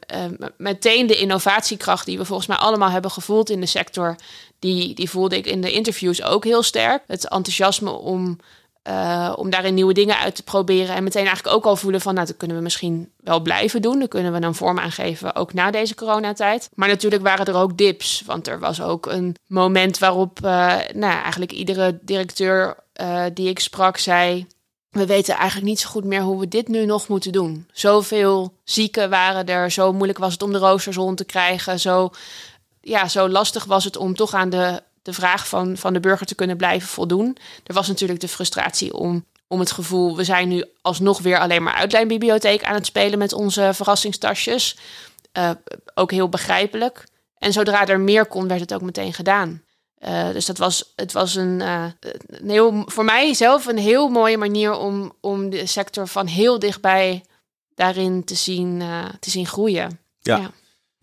[0.57, 4.15] meteen de innovatiekracht die we volgens mij allemaal hebben gevoeld in de sector,
[4.59, 7.03] die, die voelde ik in de interviews ook heel sterk.
[7.07, 8.39] Het enthousiasme om,
[8.81, 12.13] eh, om daarin nieuwe dingen uit te proberen en meteen eigenlijk ook al voelen van,
[12.13, 13.99] nou, dat kunnen we misschien wel blijven doen.
[13.99, 16.69] Dan kunnen we een vorm aangeven, ook na deze coronatijd.
[16.73, 21.21] Maar natuurlijk waren er ook dips, want er was ook een moment waarop eh, nou,
[21.21, 24.47] eigenlijk iedere directeur eh, die ik sprak zei,
[24.89, 27.67] we weten eigenlijk niet zo goed meer hoe we dit nu nog moeten doen.
[27.71, 32.09] Zoveel zieken waren er, zo moeilijk was het om de roosters rond te krijgen, zo,
[32.81, 36.25] ja, zo lastig was het om toch aan de, de vraag van, van de burger
[36.25, 37.37] te kunnen blijven voldoen.
[37.63, 41.63] Er was natuurlijk de frustratie om, om het gevoel, we zijn nu alsnog weer alleen
[41.63, 44.77] maar uitlijnbibliotheek aan het spelen met onze verrassingstasjes.
[45.31, 45.49] Eh,
[45.93, 47.03] ook heel begrijpelijk.
[47.37, 49.63] En zodra er meer kon, werd het ook meteen gedaan.
[49.99, 51.85] Uh, dus dat was, het was een, uh,
[52.27, 56.59] een heel, voor mij zelf een heel mooie manier om, om de sector van heel
[56.59, 57.25] dichtbij
[57.75, 58.83] daarin te zien,
[59.19, 59.99] te zien groeien.
[60.19, 60.37] Ja.
[60.37, 60.51] ja.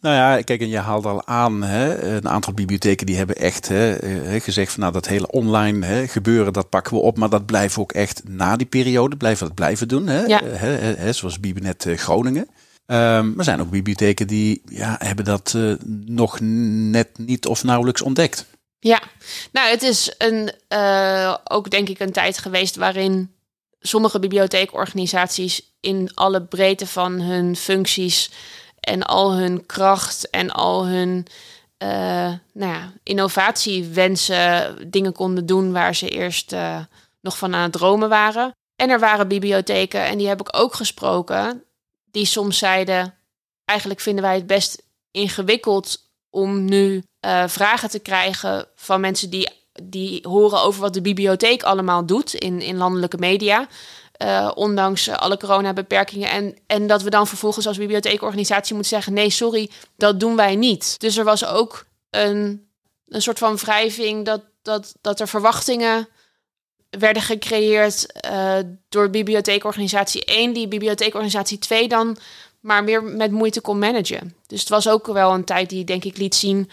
[0.00, 3.68] Nou ja, kijk, en je haalde al aan, hè, een aantal bibliotheken die hebben echt
[3.68, 3.96] hè,
[4.40, 7.76] gezegd van nou dat hele online hè, gebeuren, dat pakken we op, maar dat blijven
[7.76, 10.06] we ook echt na die periode, blijven we dat blijven doen.
[10.06, 10.44] Hè, ja.
[10.44, 12.48] hè, hè, zoals Bibinet Groningen.
[12.86, 15.56] Um, er zijn ook bibliotheken die ja, hebben dat
[16.06, 18.46] nog net niet of nauwelijks ontdekt.
[18.80, 19.02] Ja,
[19.52, 23.30] nou, het is een, uh, ook denk ik een tijd geweest waarin
[23.80, 28.30] sommige bibliotheekorganisaties in alle breedte van hun functies
[28.80, 31.26] en al hun kracht en al hun
[31.82, 31.88] uh,
[32.52, 36.78] nou ja, innovatiewensen dingen konden doen waar ze eerst uh,
[37.20, 38.52] nog van aan het dromen waren.
[38.76, 41.64] En er waren bibliotheken, en die heb ik ook gesproken,
[42.10, 43.14] die soms zeiden:
[43.64, 49.48] eigenlijk vinden wij het best ingewikkeld om nu uh, vragen te krijgen van mensen die,
[49.82, 53.68] die horen over wat de bibliotheek allemaal doet in, in landelijke media.
[54.24, 56.30] Uh, ondanks alle coronabeperkingen.
[56.30, 60.56] En, en dat we dan vervolgens als bibliotheekorganisatie moeten zeggen: nee, sorry, dat doen wij
[60.56, 61.00] niet.
[61.00, 62.68] Dus er was ook een,
[63.08, 66.08] een soort van wrijving dat, dat, dat er verwachtingen
[66.90, 68.54] werden gecreëerd uh,
[68.88, 72.16] door bibliotheekorganisatie 1, die bibliotheekorganisatie 2 dan
[72.60, 74.36] maar meer met moeite kon managen.
[74.46, 76.70] Dus het was ook wel een tijd die denk ik liet zien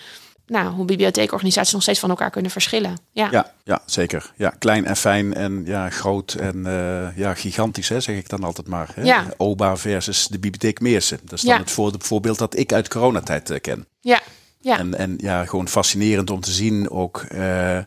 [0.48, 2.98] nou, hoe bibliotheekorganisaties nog steeds van elkaar kunnen verschillen.
[3.12, 4.32] Ja, ja, ja zeker.
[4.36, 8.44] Ja, klein en fijn en ja, groot en uh, ja, gigantisch, hè, zeg ik dan
[8.44, 8.92] altijd maar.
[8.96, 9.04] Hè?
[9.04, 9.26] Ja.
[9.38, 11.20] OBA versus de bibliotheek Meersen.
[11.24, 11.60] Dat is dan Ja.
[11.60, 13.88] het voor, voorbeeld dat ik uit coronatijd uh, ken.
[14.02, 14.20] ja,
[14.60, 14.80] ja.
[14.80, 17.26] En, en ja, gewoon fascinerend om te zien ook.
[17.32, 17.78] Uh,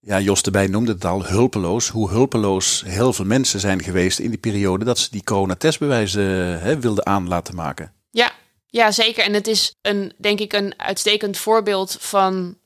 [0.00, 1.88] ja, Jos erbij noemde het al, hulpeloos.
[1.88, 6.80] Hoe hulpeloos heel veel mensen zijn geweest in die periode dat ze die coronatestbewijzen hè,
[6.80, 7.92] wilden aan laten maken.
[8.10, 8.32] Ja,
[8.74, 9.24] ja, zeker.
[9.24, 12.56] En het is een, denk ik, een uitstekend voorbeeld van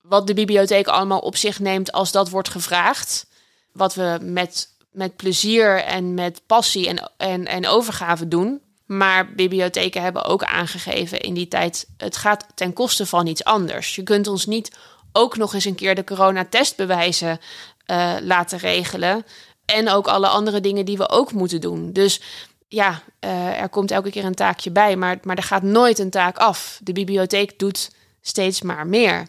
[0.00, 3.26] wat de bibliotheek allemaal op zich neemt als dat wordt gevraagd.
[3.72, 8.62] Wat we met, met plezier en met passie en, en, en overgave doen.
[8.86, 13.94] Maar bibliotheken hebben ook aangegeven in die tijd: het gaat ten koste van iets anders.
[13.94, 14.76] Je kunt ons niet
[15.12, 17.40] ook nog eens een keer de coronatestbewijzen
[17.86, 19.24] uh, laten regelen.
[19.64, 21.92] En ook alle andere dingen die we ook moeten doen.
[21.92, 22.20] Dus
[22.68, 26.10] ja, uh, er komt elke keer een taakje bij, maar, maar er gaat nooit een
[26.10, 26.80] taak af.
[26.82, 29.26] De bibliotheek doet steeds maar meer.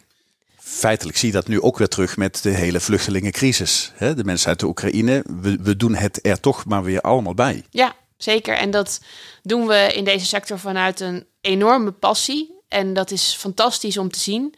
[0.58, 3.92] Feitelijk zie je dat nu ook weer terug met de hele vluchtelingencrisis.
[3.96, 4.16] Hè?
[4.16, 7.64] De mensen uit de Oekraïne, we, we doen het er toch maar weer allemaal bij.
[7.70, 8.56] Ja, zeker.
[8.56, 9.02] En dat
[9.42, 12.58] doen we in deze sector vanuit een enorme passie.
[12.68, 14.56] En dat is fantastisch om te zien.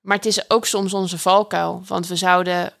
[0.00, 1.82] Maar het is ook soms onze valkuil.
[1.86, 2.72] Want we zouden,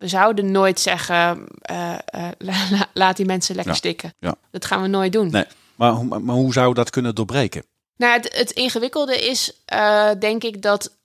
[0.00, 2.54] we zouden nooit zeggen: uh, uh, la,
[2.94, 4.14] laat die mensen lekker Ja, stikken.
[4.18, 4.34] ja.
[4.50, 5.30] Dat gaan we nooit doen.
[5.30, 7.64] Nee, maar, hoe- maar hoe zou dat kunnen doorbreken?
[7.96, 10.96] Nou, het, het ingewikkelde is, uh, denk ik, dat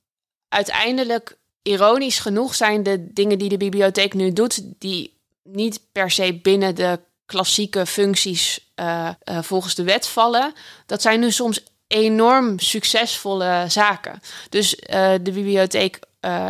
[0.49, 6.39] uiteindelijk ironisch genoeg zijn de dingen die de bibliotheek nu doet, die niet per se
[6.41, 8.73] binnen de klassieke functies
[9.25, 10.53] volgens de wet vallen,
[10.85, 14.19] dat zijn nu soms enorm succesvolle zaken.
[14.49, 15.99] Dus uh, de bibliotheek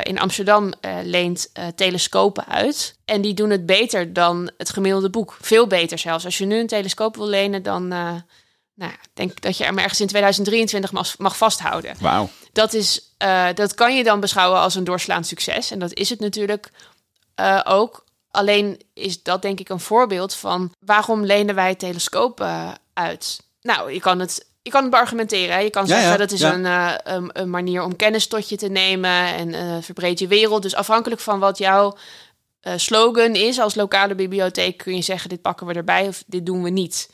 [0.02, 2.96] in Amsterdam leent telescopen uit.
[3.06, 5.38] En die doen het beter dan het gemiddelde boek.
[5.42, 6.26] Veel beter zelfs.
[6.26, 7.94] Als je nu een telescoop wil lenen, dan
[8.76, 11.96] nou, denk dat je er maar ergens in 2023 mag, mag vasthouden.
[12.00, 12.30] Wauw.
[12.52, 15.72] Dat, is, uh, dat kan je dan beschouwen als een doorslaand succes.
[15.72, 16.72] En dat is het natuurlijk
[17.40, 18.04] uh, ook.
[18.32, 23.40] Alleen is dat denk ik een voorbeeld van waarom lenen wij telescopen uit?
[23.62, 25.64] Nou, je kan het, je kan het beargumenteren.
[25.64, 26.54] Je kan zeggen ja, dat is ja.
[26.54, 30.28] een, uh, een, een, manier om kennis tot je te nemen en uh, verbreed je
[30.28, 30.62] wereld.
[30.62, 31.98] Dus afhankelijk van wat jouw
[32.76, 36.64] slogan is als lokale bibliotheek kun je zeggen dit pakken we erbij of dit doen
[36.64, 37.10] we niet.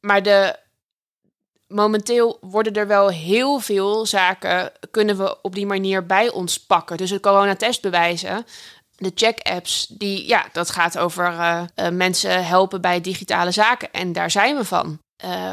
[0.00, 0.56] Maar de
[1.66, 6.96] momenteel worden er wel heel veel zaken, kunnen we op die manier bij ons pakken.
[6.96, 8.46] Dus het coronatestbewijzen,
[8.96, 11.34] de check-apps, die, ja, dat gaat over
[11.92, 13.92] mensen helpen bij digitale zaken.
[13.92, 15.00] En daar zijn we van.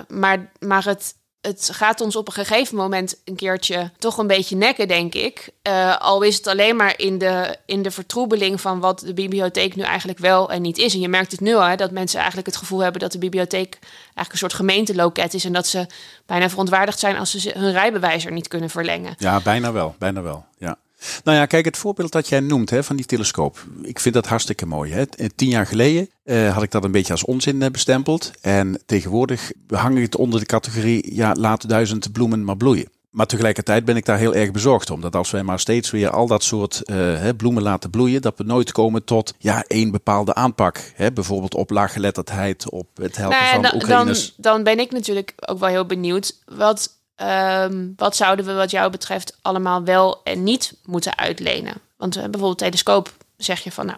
[0.08, 4.56] Maar, maar het, het gaat ons op een gegeven moment een keertje toch een beetje
[4.56, 5.50] nekken, denk ik.
[5.68, 9.76] Uh, al is het alleen maar in de, in de vertroebeling van wat de bibliotheek
[9.76, 10.94] nu eigenlijk wel en niet is.
[10.94, 13.18] En je merkt het nu al, hè, dat mensen eigenlijk het gevoel hebben dat de
[13.18, 15.46] bibliotheek eigenlijk een soort gemeenteloket is.
[15.46, 15.88] En dat ze
[16.26, 19.16] bijna verontwaardigd zijn als ze hun rijbewijs er niet kunnen verlengen.
[19.18, 19.96] Ja, bijna wel.
[20.00, 20.46] Bijna wel.
[20.58, 20.78] Ja.
[21.24, 23.66] Nou ja, kijk, het voorbeeld dat jij noemt hè, van die telescoop.
[23.82, 24.92] Ik vind dat hartstikke mooi.
[24.92, 25.06] Hè.
[25.36, 28.32] Tien jaar geleden uh, had ik dat een beetje als onzin uh, bestempeld.
[28.42, 32.88] En tegenwoordig hang ik het onder de categorie, ja, laat duizend bloemen maar bloeien.
[33.10, 35.02] Maar tegelijkertijd ben ik daar heel erg bezorgd om.
[35.02, 38.44] Dat als wij maar steeds weer al dat soort uh, bloemen laten bloeien, dat we
[38.44, 40.92] nooit komen tot ja, één bepaalde aanpak.
[40.96, 41.12] Hè?
[41.12, 44.34] Bijvoorbeeld op laaggeletterdheid, op het helpen nou, van Oekraïners.
[44.38, 46.38] Dan, dan ben ik natuurlijk ook wel heel benieuwd.
[46.46, 46.90] Wat
[47.22, 51.74] Um, wat zouden we wat jou betreft allemaal wel en niet moeten uitlenen?
[51.98, 53.98] Want uh, bijvoorbeeld telescoop zeg je van, nou,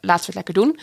[0.00, 0.78] laten we het lekker doen.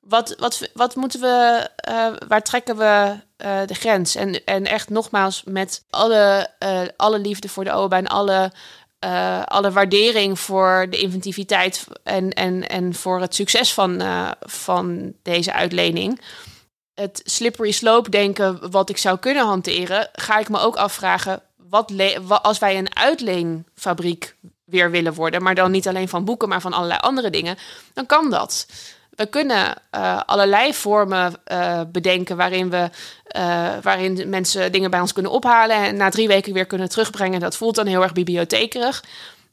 [0.00, 4.14] Wat, wat, wat moeten we, uh, waar trekken we uh, de grens?
[4.14, 6.50] En, en echt nogmaals, met alle,
[6.96, 8.52] alle liefde voor de OBA en alle,
[9.44, 14.02] alle waardering voor de inventiviteit en, en, en voor het succes van,
[14.40, 16.20] van deze uitlening
[17.00, 21.92] het slippery slope denken wat ik zou kunnen hanteren, ga ik me ook afvragen, wat,
[22.42, 24.34] als wij een uitleenfabriek
[24.64, 27.58] weer willen worden, maar dan niet alleen van boeken, maar van allerlei andere dingen,
[27.92, 28.66] dan kan dat.
[29.10, 32.90] We kunnen uh, allerlei vormen uh, bedenken waarin, we,
[33.36, 37.40] uh, waarin mensen dingen bij ons kunnen ophalen en na drie weken weer kunnen terugbrengen.
[37.40, 39.04] Dat voelt dan heel erg bibliothekerig.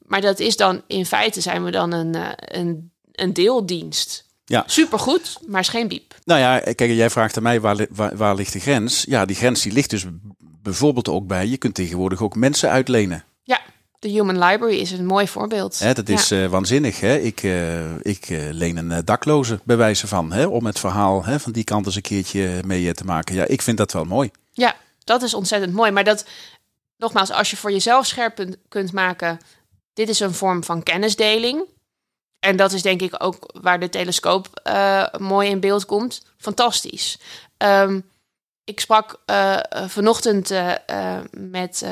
[0.05, 4.26] Maar dat is dan in feite zijn we dan een, een, een deeldienst.
[4.49, 4.63] Ja.
[4.65, 6.15] Supergoed, maar is geen biep.
[6.23, 9.03] Nou ja, kijk, jij vraagt aan mij waar, waar, waar ligt de grens?
[9.07, 10.05] Ja, die grens die ligt dus
[10.39, 13.23] bijvoorbeeld ook bij, je kunt tegenwoordig ook mensen uitlenen.
[13.43, 13.61] Ja,
[13.99, 15.79] de Human Library is een mooi voorbeeld.
[15.79, 16.43] Hè, dat is ja.
[16.43, 16.99] uh, waanzinnig.
[16.99, 17.17] Hè?
[17.17, 20.45] Ik, uh, ik uh, leen een dakloze bij wijze van, hè?
[20.45, 23.35] om het verhaal hè, van die kant eens een keertje mee te maken.
[23.35, 24.31] Ja, ik vind dat wel mooi.
[24.51, 25.91] Ja, dat is ontzettend mooi.
[25.91, 26.25] Maar dat,
[26.97, 29.37] nogmaals, als je voor jezelf scherp kunt maken,
[29.93, 31.63] dit is een vorm van kennisdeling
[32.39, 36.25] en dat is denk ik ook waar de telescoop uh, mooi in beeld komt.
[36.37, 37.19] Fantastisch.
[37.57, 38.09] Um,
[38.63, 40.73] ik sprak uh, vanochtend uh,
[41.31, 41.85] met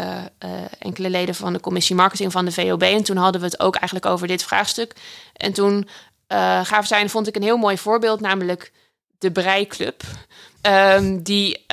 [0.80, 2.82] enkele leden van de commissie marketing van de VOB.
[2.82, 4.94] En toen hadden we het ook eigenlijk over dit vraagstuk.
[5.34, 5.88] En toen
[6.64, 8.72] gaven zij, vond ik een heel mooi voorbeeld, namelijk
[9.18, 10.04] de Breiklub.
[10.62, 11.66] Um, die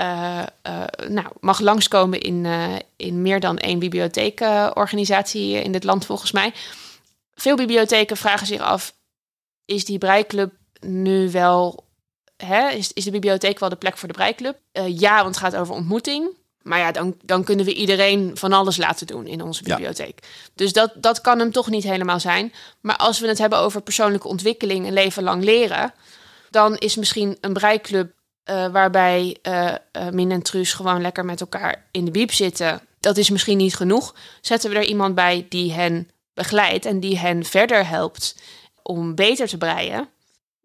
[1.09, 2.47] nou, mag langskomen in,
[2.97, 6.53] in meer dan één bibliotheekorganisatie in dit land, volgens mij.
[7.43, 8.95] Veel bibliotheken vragen zich af:
[9.65, 11.87] is die breiklub nu wel.
[12.37, 14.59] Hè, is, is de bibliotheek wel de plek voor de breiklub?
[14.73, 16.37] Uh, ja, want het gaat over ontmoeting.
[16.63, 20.19] Maar ja, dan, dan kunnen we iedereen van alles laten doen in onze bibliotheek.
[20.21, 20.29] Ja.
[20.55, 22.53] Dus dat, dat kan hem toch niet helemaal zijn.
[22.81, 25.95] Maar als we het hebben over persoonlijke ontwikkeling en leven lang leren,
[26.51, 28.13] dan is misschien een breiklub
[28.51, 29.75] uh, waarbij uh,
[30.11, 32.81] Min en Truus gewoon lekker met elkaar in de biep zitten.
[33.01, 34.15] Dat is misschien niet genoeg.
[34.41, 38.37] Zetten we er iemand bij die hen begeleidt en die hen verder helpt
[38.83, 40.09] om beter te breien,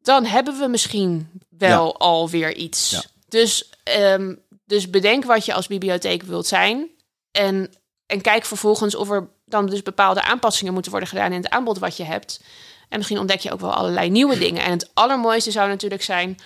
[0.02, 1.94] dan hebben we misschien wel ja.
[1.98, 2.90] alweer iets.
[2.90, 3.04] Ja.
[3.28, 6.90] Dus, um, dus bedenk wat je als bibliotheek wilt zijn.
[7.32, 7.74] En,
[8.06, 11.80] en kijk vervolgens of er dan dus bepaalde aanpassingen moeten worden gedaan in het aanbod
[11.80, 12.42] wat je hebt.
[12.90, 14.64] En misschien ontdek je ook wel allerlei nieuwe dingen.
[14.64, 16.40] En het allermooiste zou natuurlijk zijn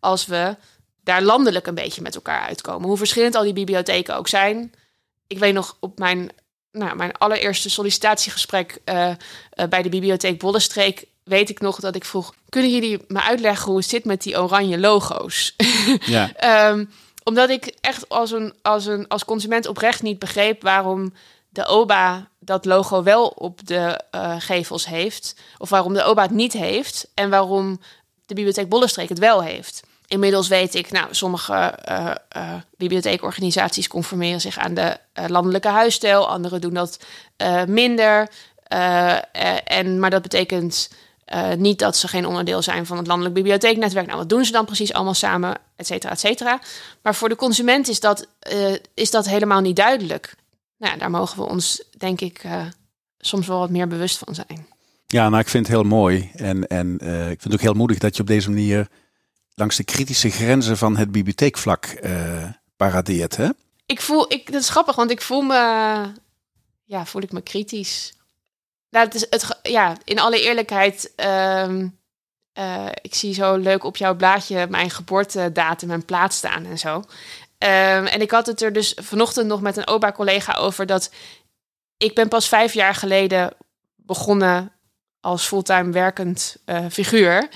[0.00, 0.56] als we
[1.02, 2.88] daar landelijk een beetje met elkaar uitkomen.
[2.88, 4.72] Hoe verschillend al die bibliotheken ook zijn.
[5.26, 6.30] Ik weet nog op mijn
[6.74, 9.14] nou, mijn allereerste sollicitatiegesprek uh, uh,
[9.68, 13.76] bij de bibliotheek Bollenstreek weet ik nog dat ik vroeg: kunnen jullie me uitleggen hoe
[13.76, 15.54] het zit met die oranje logo's?
[16.06, 16.70] Ja.
[16.70, 16.90] um,
[17.30, 21.12] omdat ik echt als, een, als, een, als consument oprecht niet begreep waarom
[21.48, 25.36] de OBA dat logo wel op de uh, gevels heeft.
[25.58, 27.10] Of waarom de OBA het niet heeft.
[27.14, 27.80] En waarom
[28.26, 29.82] de Bibliotheek Bollenstreek het wel heeft.
[30.06, 34.96] Inmiddels weet ik, nou, sommige uh, uh, bibliotheekorganisaties conformeren zich aan de
[35.26, 36.28] landelijke huisstijl.
[36.28, 37.04] Anderen doen dat
[37.66, 38.28] minder.
[39.64, 40.90] en, maar dat betekent
[41.56, 44.06] niet dat ze geen onderdeel zijn van het landelijk bibliotheeknetwerk.
[44.06, 46.60] Nou, wat doen ze dan precies allemaal samen, et cetera, et cetera.
[47.02, 48.26] Maar voor de consument is dat,
[48.94, 50.34] is dat helemaal niet duidelijk
[50.78, 52.42] nou ja, daar mogen we ons, denk ik,
[53.18, 54.66] soms wel wat meer bewust van zijn.
[55.06, 56.30] Ja, nou, ik vind het heel mooi.
[56.34, 58.88] En, en ik vind het ook heel moedig dat je op deze manier
[59.54, 62.44] langs de kritische grenzen van het bibliotheekvlak uh,
[62.76, 63.36] paradeert.
[63.36, 63.48] Hè?
[63.86, 65.54] Ik voel, ik, dat is grappig, want ik voel me,
[66.84, 68.12] ja, voel ik me kritisch.
[68.90, 74.14] Nou, het is het, ja, in alle eerlijkheid, uh, ik zie zo leuk op jouw
[74.14, 76.96] blaadje mijn geboortedatum en plaats staan en zo.
[76.96, 81.10] Um, en ik had het er dus vanochtend nog met een OBA-collega over dat
[81.96, 83.52] ik ben pas vijf jaar geleden
[83.96, 84.72] begonnen
[85.20, 87.48] als fulltime werkend uh, figuur.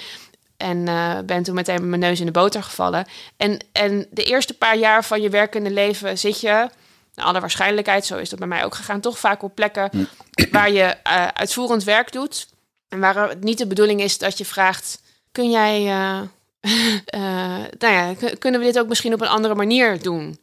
[0.59, 3.07] En uh, ben toen meteen met mijn neus in de boter gevallen.
[3.37, 6.69] En, en de eerste paar jaar van je werkende leven zit je,
[7.15, 10.09] naar alle waarschijnlijkheid, zo is dat bij mij ook gegaan, toch vaak op plekken
[10.51, 12.49] waar je uh, uitvoerend werk doet.
[12.89, 15.03] En waar het niet de bedoeling is dat je vraagt:
[15.33, 16.21] kun jij uh,
[17.79, 20.41] nou ja, kunnen we dit ook misschien op een andere manier doen?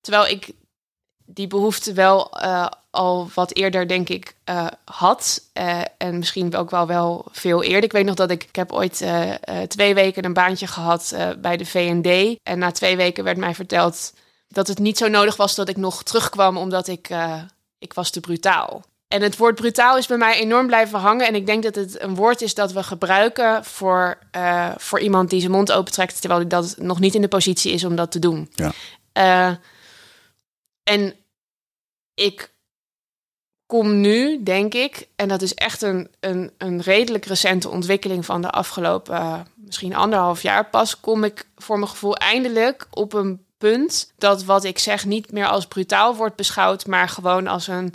[0.00, 0.50] Terwijl ik
[1.24, 2.30] die behoefte wel
[2.96, 5.42] al wat eerder, denk ik, uh, had.
[5.98, 7.84] en misschien ook wel, wel veel eerder.
[7.84, 9.04] Ik weet nog dat ik, ik heb ooit
[9.68, 12.38] twee weken een baantje gehad bij de VND.
[12.42, 14.12] En na twee weken werd mij verteld
[14.48, 17.08] dat het niet zo nodig was dat ik nog terugkwam, omdat ik,
[17.78, 18.84] ik was te brutaal.
[19.08, 21.26] En het woord brutaal is bij mij enorm blijven hangen.
[21.26, 24.18] En ik denk dat het een woord is dat we gebruiken voor,
[24.76, 27.84] voor iemand die zijn mond opentrekt, terwijl hij dat nog niet in de positie is
[27.84, 28.50] om dat te doen.
[28.54, 28.72] Ja.
[30.82, 31.14] En
[32.14, 32.54] ik
[33.66, 38.42] kom nu, denk ik, en dat is echt een, een, een redelijk recente ontwikkeling van
[38.42, 43.44] de afgelopen uh, misschien anderhalf jaar pas, kom ik voor mijn gevoel eindelijk op een
[43.58, 47.94] punt dat wat ik zeg niet meer als brutaal wordt beschouwd, maar gewoon als een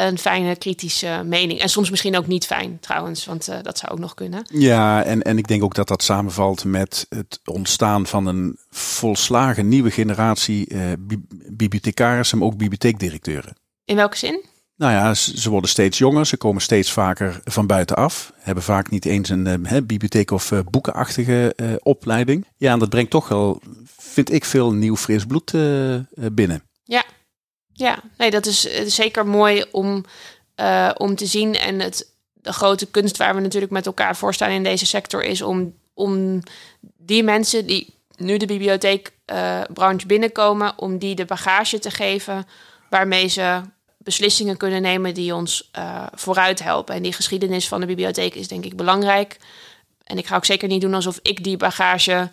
[0.00, 1.60] een fijne kritische mening.
[1.60, 4.42] En soms misschien ook niet fijn trouwens, want uh, dat zou ook nog kunnen.
[4.52, 9.68] Ja, en, en ik denk ook dat dat samenvalt met het ontstaan van een volslagen
[9.68, 10.92] nieuwe generatie uh,
[11.50, 13.56] bibliothecarissen, maar ook bibliotheekdirecteuren.
[13.84, 14.44] In welke zin?
[14.80, 19.04] Nou ja, ze worden steeds jonger, ze komen steeds vaker van buitenaf, hebben vaak niet
[19.04, 22.46] eens een uh, bibliotheek- of boekenachtige opleiding.
[22.56, 23.60] Ja, en dat brengt toch wel,
[23.98, 25.50] vind ik, veel nieuw fris bloed
[26.32, 26.62] binnen.
[26.84, 27.04] Ja,
[27.72, 30.04] ja, nee, dat is eh, zeker mooi om,
[30.96, 31.54] om te zien.
[31.54, 35.24] En het, de grote kunst waar we natuurlijk met elkaar voor staan in deze sector
[35.24, 36.42] is om, om
[36.96, 42.46] die mensen die nu de bibliotheekbranche binnenkomen, om die de bagage te geven
[42.90, 43.60] waarmee ze
[44.02, 46.94] beslissingen kunnen nemen die ons uh, vooruit helpen.
[46.94, 49.36] En die geschiedenis van de bibliotheek is denk ik belangrijk.
[50.04, 52.30] En ik ga ook zeker niet doen alsof ik die bagage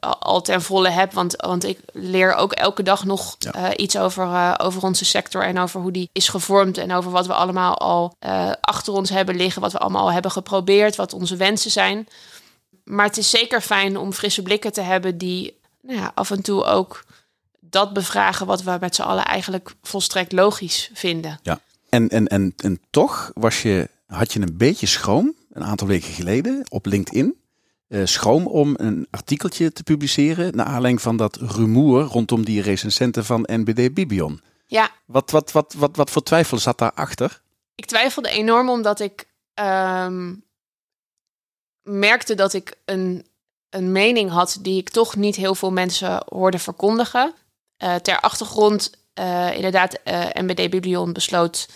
[0.00, 1.12] al ten volle heb.
[1.12, 5.42] Want, want ik leer ook elke dag nog uh, iets over, uh, over onze sector
[5.42, 6.78] en over hoe die is gevormd.
[6.78, 10.12] En over wat we allemaal al uh, achter ons hebben liggen, wat we allemaal al
[10.12, 12.08] hebben geprobeerd, wat onze wensen zijn.
[12.84, 16.42] Maar het is zeker fijn om frisse blikken te hebben die nou ja, af en
[16.42, 17.04] toe ook
[17.74, 21.38] dat bevragen wat we met z'n allen eigenlijk volstrekt logisch vinden.
[21.42, 25.86] Ja, en, en, en, en toch was je, had je een beetje schroom een aantal
[25.86, 27.36] weken geleden op LinkedIn
[27.88, 33.24] uh, schroom om een artikeltje te publiceren naar aanleiding van dat rumoer rondom die recensenten
[33.24, 34.40] van NBD Bibion.
[34.66, 34.90] Ja.
[35.04, 37.40] Wat, wat, wat, wat, wat voor twijfel zat daarachter?
[37.74, 40.44] Ik twijfelde enorm omdat ik um,
[41.82, 43.26] merkte dat ik een,
[43.70, 47.34] een mening had die ik toch niet heel veel mensen hoorde verkondigen.
[47.78, 49.98] Uh, ter achtergrond, uh, inderdaad,
[50.32, 51.68] NBD Biblion besloot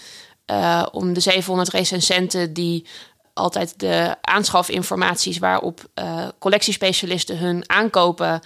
[0.93, 2.87] om de 700 recensenten die
[3.35, 5.91] altijd de aanschafinformaties waarop
[6.39, 8.41] collectiespecialisten hun aankopen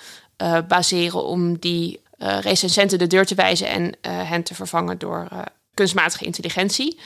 [0.68, 3.96] baseren om die recensenten de deur te wijzen en
[4.26, 5.28] hen te vervangen door
[5.74, 7.00] kunstmatige intelligentie.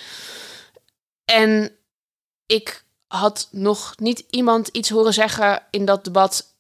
[1.25, 1.77] En
[2.47, 6.55] ik had nog niet iemand iets horen zeggen in dat debat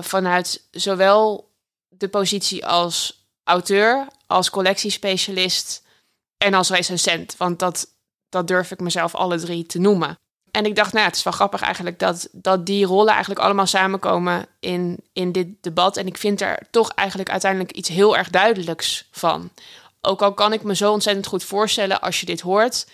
[0.00, 1.50] vanuit zowel
[1.88, 5.82] de positie als auteur, als collectiespecialist
[6.38, 7.36] en als recensent.
[7.36, 7.88] Want dat,
[8.28, 10.18] dat durf ik mezelf alle drie te noemen.
[10.50, 13.66] En ik dacht, nou, het is wel grappig eigenlijk dat, dat die rollen eigenlijk allemaal
[13.66, 15.96] samenkomen in, in dit debat.
[15.96, 19.50] En ik vind er toch eigenlijk uiteindelijk iets heel erg duidelijks van.
[20.00, 22.86] Ook al kan ik me zo ontzettend goed voorstellen als je dit hoort.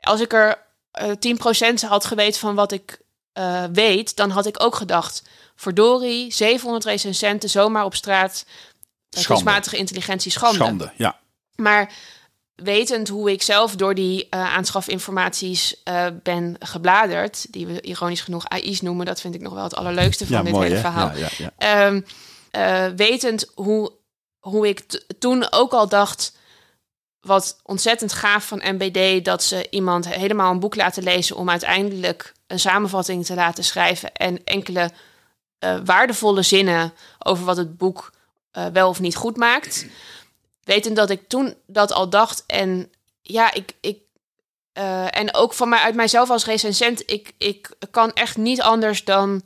[0.00, 0.62] Als ik er
[1.02, 3.00] uh, 10% had geweten van wat ik
[3.38, 5.22] uh, weet, dan had ik ook gedacht:
[5.56, 8.44] verdorie, 700 recensenten zomaar op straat.
[9.08, 10.56] Kunstmatige intelligentie schande.
[10.56, 11.18] Schande, ja.
[11.54, 11.92] Maar
[12.54, 18.48] wetend hoe ik zelf door die uh, aanschafinformaties uh, ben gebladerd, die we ironisch genoeg
[18.48, 21.16] AI's noemen, dat vind ik nog wel het allerleukste van dit hele verhaal.
[21.16, 21.28] Ja,
[21.58, 22.04] ja, um,
[22.56, 23.92] uh, wetend hoe,
[24.38, 26.36] hoe ik toen ook al dacht,
[27.20, 32.32] wat ontzettend gaaf van MBD, dat ze iemand helemaal een boek laten lezen om uiteindelijk
[32.46, 34.90] een samenvatting te laten schrijven en enkele
[35.84, 38.12] waardevolle zinnen over wat het boek
[38.72, 39.86] wel of niet goed maakt.
[40.64, 42.44] Weten dat ik toen dat al dacht.
[42.46, 42.92] En
[43.22, 43.72] ja, ik.
[43.80, 43.98] ik
[44.78, 47.10] uh, en ook van mij uit mijzelf als recensent.
[47.10, 49.42] Ik, ik kan echt niet anders dan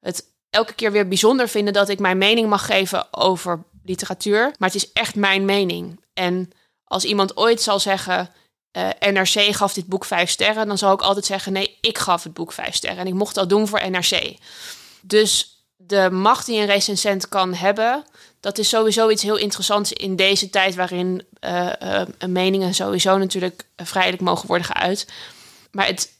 [0.00, 4.52] het elke keer weer bijzonder vinden dat ik mijn mening mag geven over literatuur.
[4.58, 6.04] Maar het is echt mijn mening.
[6.14, 6.50] En
[6.84, 8.30] als iemand ooit zal zeggen.
[8.72, 12.22] Uh, NRC gaf dit boek vijf sterren, dan zal ik altijd zeggen: nee, ik gaf
[12.22, 14.36] het boek vijf sterren en ik mocht dat doen voor NRC.
[15.00, 15.49] Dus
[15.90, 18.04] de macht die een recensent kan hebben,
[18.40, 23.64] dat is sowieso iets heel interessants in deze tijd waarin uh, uh, meningen sowieso natuurlijk
[23.76, 25.06] vrijelijk mogen worden geuit.
[25.70, 26.12] Maar het,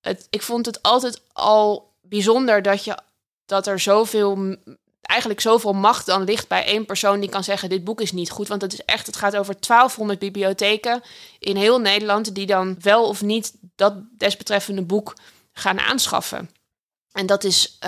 [0.00, 2.98] het, ik vond het altijd al bijzonder dat, je,
[3.46, 4.56] dat er zoveel,
[5.00, 8.30] eigenlijk zoveel macht dan ligt bij één persoon die kan zeggen: Dit boek is niet
[8.30, 8.48] goed.
[8.48, 11.02] Want het is echt, het gaat over 1200 bibliotheken
[11.38, 15.14] in heel Nederland die dan wel of niet dat desbetreffende boek
[15.52, 16.50] gaan aanschaffen.
[17.12, 17.78] En dat is,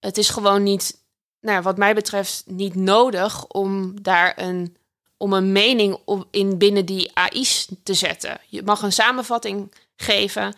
[0.00, 1.04] het is gewoon niet
[1.40, 4.76] nou, wat mij betreft niet nodig om daar een,
[5.16, 8.38] om een mening op, in binnen die AI's te zetten.
[8.46, 10.54] Je mag een samenvatting geven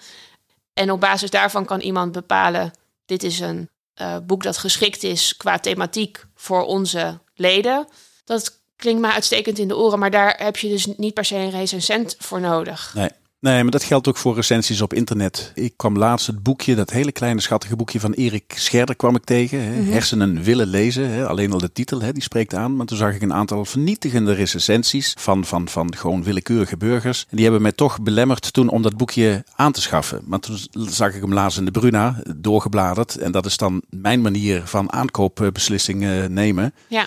[0.74, 2.72] en op basis daarvan kan iemand bepalen:
[3.06, 3.68] dit is een
[4.00, 7.88] uh, boek dat geschikt is qua thematiek voor onze leden.
[8.24, 11.36] Dat klinkt mij uitstekend in de oren, maar daar heb je dus niet per se
[11.36, 12.94] een recensent voor nodig.
[12.94, 13.10] Nee.
[13.40, 15.52] Nee, maar dat geldt ook voor recensies op internet.
[15.54, 19.24] Ik kwam laatst het boekje, dat hele kleine schattige boekje van Erik Scherder kwam ik
[19.24, 19.62] tegen.
[19.62, 19.80] Hè.
[19.80, 19.90] Mhm.
[19.90, 21.10] Hersenen willen lezen.
[21.10, 21.26] Hè.
[21.26, 22.76] Alleen al de titel, hè, die spreekt aan.
[22.76, 27.20] Maar toen zag ik een aantal vernietigende recensies van, van, van gewoon willekeurige burgers.
[27.28, 30.22] En die hebben mij toch belemmerd toen om dat boekje aan te schaffen.
[30.24, 33.16] Maar toen zag ik hem laatst in de Bruna, doorgebladerd.
[33.16, 36.74] En dat is dan mijn manier van aankoopbeslissingen nemen.
[36.88, 37.06] Ja.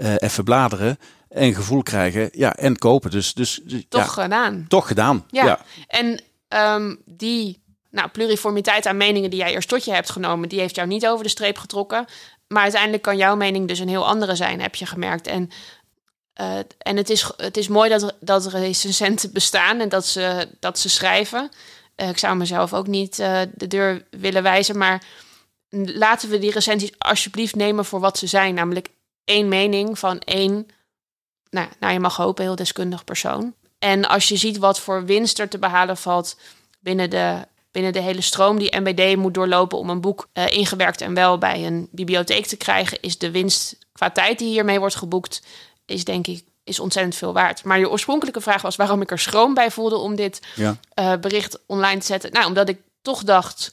[0.00, 0.98] Uh, even bladeren
[1.28, 2.28] en gevoel krijgen.
[2.32, 3.10] Ja, en kopen.
[3.10, 4.64] Dus, dus toch gedaan.
[4.68, 5.24] Toch gedaan.
[5.28, 5.60] Ja.
[5.86, 10.60] En um, die nou, pluriformiteit aan meningen die jij eerst tot je hebt genomen, die
[10.60, 12.04] heeft jou niet over de streep getrokken.
[12.48, 15.26] Maar uiteindelijk kan jouw mening dus een heel andere zijn, heb je gemerkt.
[15.26, 15.50] En,
[16.40, 20.78] uh, en het, is, het is mooi dat, dat recensenten bestaan en dat ze, dat
[20.78, 21.50] ze schrijven.
[21.96, 25.02] Uh, ik zou mezelf ook niet uh, de deur willen wijzen, maar
[25.70, 28.54] laten we die recensies alsjeblieft nemen voor wat ze zijn.
[28.54, 28.88] Namelijk
[29.30, 30.66] één mening van één
[31.50, 33.54] nou, nou, je mag hopen, heel deskundig persoon.
[33.78, 36.36] En als je ziet wat voor winst er te behalen valt
[36.80, 41.00] binnen de, binnen de hele stroom die MBD moet doorlopen om een boek uh, ingewerkt
[41.00, 44.94] en wel bij een bibliotheek te krijgen, is de winst qua tijd die hiermee wordt
[44.94, 45.42] geboekt,
[45.86, 47.64] is denk ik is ontzettend veel waard.
[47.64, 50.76] Maar je oorspronkelijke vraag was waarom ik er schroom bij voelde om dit ja.
[51.00, 52.32] uh, bericht online te zetten.
[52.32, 53.72] Nou, omdat ik toch dacht,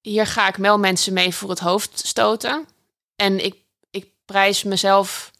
[0.00, 2.66] hier ga ik wel mensen mee voor het hoofd stoten.
[3.16, 3.54] En ik, ik
[4.28, 5.30] prijs mezelf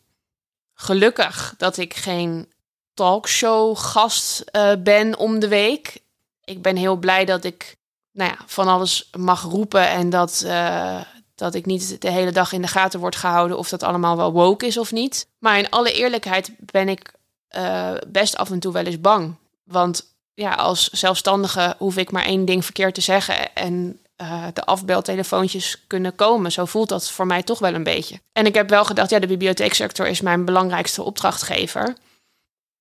[0.75, 2.53] gelukkig dat ik geen
[2.95, 5.99] talkshow gast uh, ben om de week.
[6.45, 7.77] Ik ben heel blij dat ik
[8.13, 11.01] nou ja, van alles mag roepen en dat, uh,
[11.35, 14.33] dat ik niet de hele dag in de gaten word gehouden of dat allemaal wel
[14.33, 15.29] woke is of niet.
[15.39, 17.13] Maar in alle eerlijkheid ben ik
[17.57, 19.35] uh, best af en toe wel eens bang.
[19.65, 24.65] Want ja, als zelfstandige hoef ik maar één ding verkeerd te zeggen en uh, de
[24.65, 26.53] afbeltelefoontjes kunnen komen.
[26.53, 28.21] Zo voelt dat voor mij toch wel een beetje.
[28.33, 31.97] En ik heb wel gedacht, ja, de bibliotheeksector is mijn belangrijkste opdrachtgever.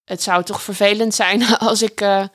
[0.03, 2.25] Het zou toch vervelend zijn als ik, uh,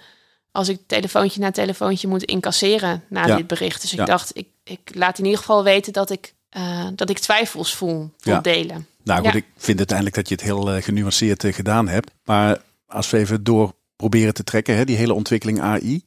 [0.51, 3.81] als ik telefoontje na telefoontje moet incasseren na dit bericht.
[3.81, 7.19] Dus ik dacht, ik, ik laat in ieder geval weten dat ik, uh, dat ik
[7.19, 8.41] twijfels voel voor ja.
[8.41, 8.87] delen.
[9.05, 12.11] Nou goed, ik vind uiteindelijk dat je het heel genuanceerd gedaan hebt.
[12.25, 16.05] Maar als we even door proberen te trekken, hè, die hele ontwikkeling AI.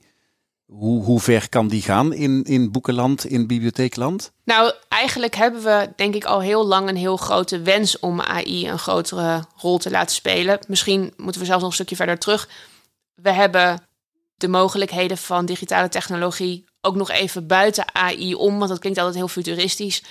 [0.78, 4.32] Hoe, hoe ver kan die gaan in, in boekenland, in bibliotheekland?
[4.44, 8.70] Nou, eigenlijk hebben we denk ik al heel lang een heel grote wens om AI
[8.70, 10.60] een grotere rol te laten spelen.
[10.68, 12.50] Misschien moeten we zelfs nog een stukje verder terug.
[13.16, 13.82] We hebben
[14.36, 19.18] de mogelijkheden van digitale technologie ook nog even buiten AI om, want dat klinkt altijd
[19.18, 20.04] heel futuristisch.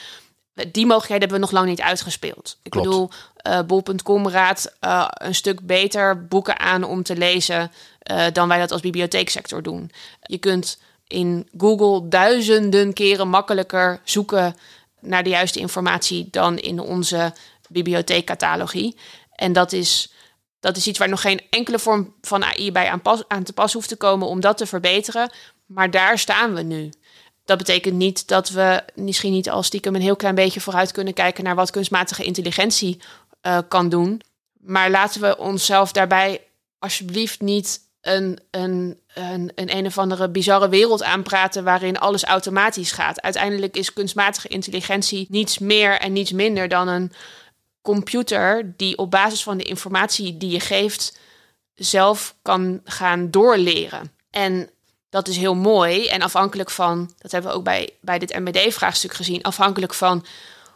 [0.54, 2.58] Die mogelijkheden hebben we nog lang niet uitgespeeld.
[2.62, 2.86] Ik Klopt.
[2.86, 3.10] bedoel,
[3.48, 7.70] uh, bol.com raadt uh, een stuk beter boeken aan om te lezen
[8.10, 9.90] uh, dan wij dat als bibliotheeksector doen.
[10.22, 14.56] Je kunt in Google duizenden keren makkelijker zoeken
[15.00, 17.32] naar de juiste informatie dan in onze
[17.68, 18.96] bibliotheekcatalogie.
[19.34, 20.12] En dat is,
[20.60, 23.72] dat is iets waar nog geen enkele vorm van AI bij aan, aan te pas
[23.72, 25.30] hoeft te komen om dat te verbeteren.
[25.66, 26.92] Maar daar staan we nu.
[27.44, 31.14] Dat betekent niet dat we misschien niet al stiekem een heel klein beetje vooruit kunnen
[31.14, 33.00] kijken naar wat kunstmatige intelligentie
[33.42, 34.20] uh, kan doen.
[34.60, 36.40] Maar laten we onszelf daarbij
[36.78, 42.92] alsjeblieft niet een, een, een, een een of andere bizarre wereld aanpraten waarin alles automatisch
[42.92, 43.20] gaat.
[43.20, 47.12] Uiteindelijk is kunstmatige intelligentie niets meer en niets minder dan een
[47.82, 51.18] computer die op basis van de informatie die je geeft
[51.74, 54.12] zelf kan gaan doorleren.
[54.30, 54.70] En
[55.10, 56.06] dat is heel mooi.
[56.06, 60.26] En afhankelijk van, dat hebben we ook bij, bij dit MBD-vraagstuk gezien, afhankelijk van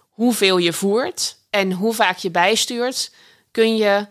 [0.09, 3.11] hoeveel je voert en hoe vaak je bijstuurt,
[3.51, 4.07] kun je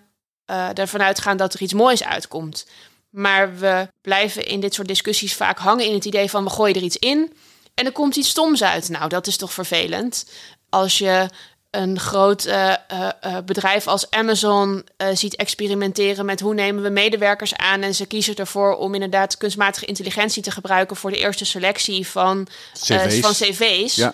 [0.47, 2.67] uh, ervan uitgaan dat er iets moois uitkomt.
[3.09, 6.75] Maar we blijven in dit soort discussies vaak hangen in het idee van we gooien
[6.75, 7.33] er iets in
[7.73, 8.89] en er komt iets stoms uit.
[8.89, 10.29] Nou, dat is toch vervelend.
[10.69, 11.29] Als je
[11.71, 17.81] een groot uh, uh, bedrijf als Amazon ziet experimenteren met hoe nemen we medewerkers aan
[17.81, 22.47] en ze kiezen ervoor om inderdaad kunstmatige intelligentie te gebruiken voor de eerste selectie van
[22.73, 23.19] cv's.
[23.19, 23.95] van cv's.
[23.95, 24.13] Ja.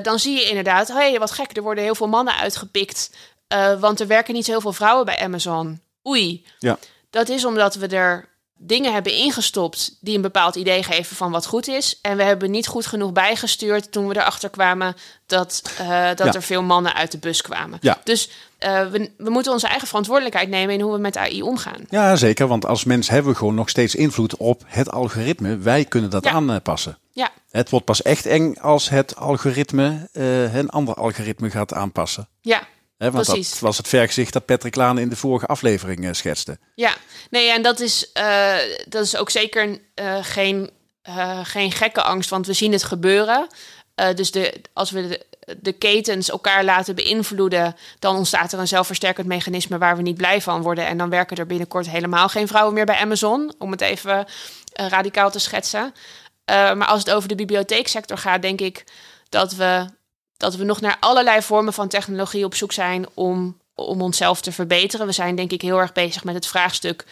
[0.00, 3.10] dan zie je inderdaad, hé, hey, wat gek, er worden heel veel mannen uitgepikt,
[3.78, 5.80] want er werken niet zo heel veel vrouwen bij Amazon.
[6.06, 6.44] Oei.
[6.58, 6.78] Ja.
[7.14, 11.46] Dat is omdat we er dingen hebben ingestopt die een bepaald idee geven van wat
[11.46, 11.98] goed is.
[12.02, 14.94] En we hebben niet goed genoeg bijgestuurd toen we erachter kwamen
[15.26, 17.78] dat, uh, dat er veel mannen uit de bus kwamen.
[17.80, 18.00] Ja.
[18.04, 21.84] Dus uh, we, we moeten onze eigen verantwoordelijkheid nemen in hoe we met AI omgaan.
[21.88, 22.46] Ja, zeker.
[22.46, 25.56] Want als mens hebben we gewoon nog steeds invloed op het algoritme.
[25.56, 26.98] Wij kunnen dat aanpassen.
[27.12, 27.30] Ja.
[27.50, 32.28] Het wordt pas echt eng als het algoritme uh, een ander algoritme gaat aanpassen.
[32.40, 32.62] Ja,
[33.12, 33.50] want Precies.
[33.50, 36.58] dat was het vergezicht dat Patrick Laan in de vorige aflevering uh, schetste.
[36.74, 36.94] Ja,
[37.30, 38.54] nee, en dat is, uh,
[38.88, 40.70] dat is ook zeker uh, geen,
[41.42, 43.46] geen gekke angst, want we zien het gebeuren.
[44.14, 45.26] dus de, als we de,
[45.60, 50.40] de, ketens elkaar laten beïnvloeden, dan ontstaat er een zelfversterkend mechanisme waar we niet blij
[50.40, 50.86] van worden.
[50.86, 54.26] En dan werken er binnenkort helemaal geen vrouwen meer bij Amazon, om het even
[54.72, 55.94] radicaal te schetsen.
[56.46, 58.84] maar als het over de bibliotheeksector gaat, denk ik
[59.28, 59.86] dat we
[60.36, 64.52] dat we nog naar allerlei vormen van technologie op zoek zijn om, om onszelf te
[64.52, 65.06] verbeteren.
[65.06, 67.04] We zijn denk ik heel erg bezig met het vraagstuk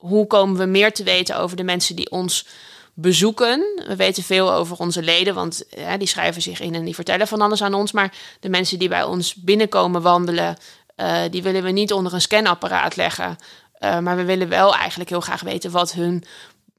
[0.00, 2.46] hoe komen we meer te weten over de mensen die ons
[2.94, 3.82] bezoeken.
[3.86, 5.64] We weten veel over onze leden, want
[5.98, 7.92] die schrijven zich in en die vertellen van alles aan ons.
[7.92, 10.56] Maar de mensen die bij ons binnenkomen wandelen,
[10.96, 13.36] uh, die willen we niet onder een scanapparaat leggen.
[13.78, 16.24] Uh, maar we willen wel eigenlijk heel graag weten wat hun,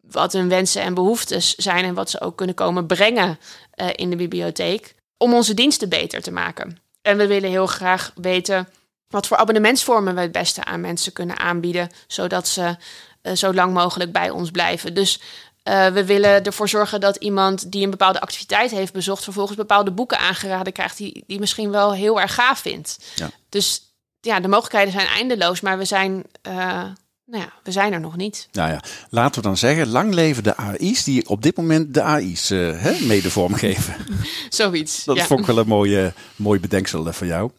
[0.01, 3.39] wat hun wensen en behoeftes zijn en wat ze ook kunnen komen brengen
[3.75, 6.77] uh, in de bibliotheek om onze diensten beter te maken.
[7.01, 8.67] En we willen heel graag weten
[9.07, 12.75] wat voor abonnementsvormen we het beste aan mensen kunnen aanbieden, zodat ze
[13.23, 14.93] uh, zo lang mogelijk bij ons blijven.
[14.93, 15.21] Dus
[15.63, 19.91] uh, we willen ervoor zorgen dat iemand die een bepaalde activiteit heeft bezocht, vervolgens bepaalde
[19.91, 22.97] boeken aangeraden krijgt die, die misschien wel heel erg gaaf vindt.
[23.15, 23.29] Ja.
[23.49, 23.81] Dus
[24.19, 26.83] ja, de mogelijkheden zijn eindeloos, maar we zijn uh,
[27.31, 28.47] nou ja, we zijn er nog niet.
[28.51, 32.01] Nou ja, laten we dan zeggen, lang leven de AI's die op dit moment de
[32.01, 33.95] AI's uh, hè, mede vormgeven.
[34.49, 35.03] Zoiets.
[35.03, 37.51] Dat vond ik wel een mooie, mooi bedenksel eh, van jou.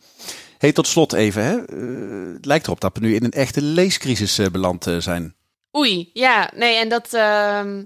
[0.59, 1.45] Hey, tot slot even.
[1.45, 1.75] Hè.
[1.75, 5.35] Uh, het lijkt erop dat we nu in een echte leescrisis uh, beland zijn.
[5.77, 6.51] Oei, ja.
[6.55, 7.85] Nee, en dat, ehm,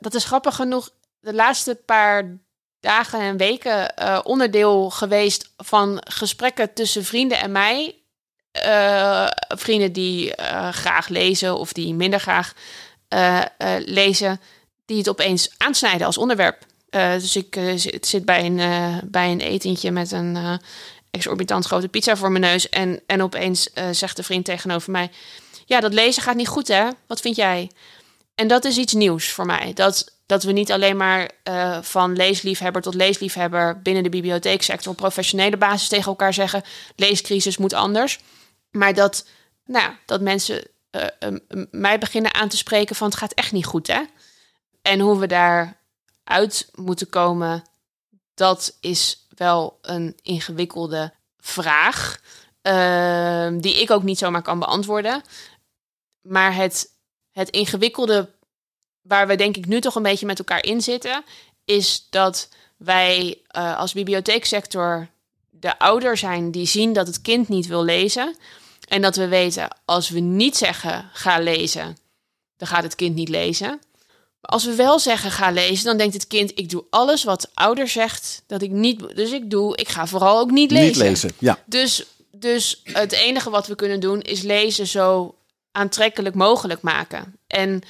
[0.00, 0.90] dat is grappig genoeg.
[1.20, 2.38] De laatste paar
[2.80, 7.99] dagen en weken onderdeel geweest van gesprekken tussen vrienden en mij
[8.52, 12.52] uh, vrienden die uh, graag lezen of die minder graag
[13.14, 13.42] uh,
[13.78, 14.40] lezen,
[14.86, 16.64] die het opeens aansnijden als onderwerp.
[16.90, 17.58] dus ik
[18.00, 18.60] zit bij een,
[19.04, 20.60] bij een etentje met een
[21.10, 22.68] exorbitant grote pizza voor mijn neus.
[22.68, 25.10] En, en opeens zegt de vriend tegenover mij:
[25.66, 26.88] Ja, dat lezen gaat niet goed, hè?
[27.06, 27.70] Wat vind jij?
[28.34, 29.72] En dat is iets nieuws voor mij.
[29.74, 31.30] Dat, dat we niet alleen maar
[31.82, 36.62] van leesliefhebber tot leesliefhebber binnen de bibliotheeksector op professionele basis tegen elkaar zeggen:
[36.96, 38.18] leescrisis moet anders.
[38.70, 39.28] Maar dat,
[39.64, 41.36] nou, dat mensen uh,
[41.70, 44.02] mij beginnen aan te spreken van het gaat echt niet goed, hè?
[44.82, 45.76] En hoe we daar
[46.24, 47.62] uit moeten komen,
[48.34, 52.20] dat is wel een ingewikkelde vraag.
[52.62, 55.22] Uh, die ik ook niet zomaar kan beantwoorden.
[56.20, 56.90] Maar het,
[57.30, 58.30] het ingewikkelde
[59.02, 61.24] waar we denk ik nu toch een beetje met elkaar in zitten,
[61.64, 65.08] is dat wij uh, als bibliotheeksector
[65.50, 68.36] de ouder zijn die zien dat het kind niet wil lezen.
[68.90, 71.96] En dat we weten, als we niet zeggen ga lezen,
[72.56, 73.68] dan gaat het kind niet lezen.
[74.40, 77.50] Maar als we wel zeggen ga lezen, dan denkt het kind, ik doe alles wat
[77.54, 79.16] ouder zegt dat ik niet.
[79.16, 80.86] Dus ik doe, ik ga vooral ook niet lezen.
[80.86, 81.58] Niet lezen, ja.
[81.66, 85.34] Dus, dus het enige wat we kunnen doen is lezen zo
[85.72, 87.36] aantrekkelijk mogelijk maken.
[87.46, 87.82] En,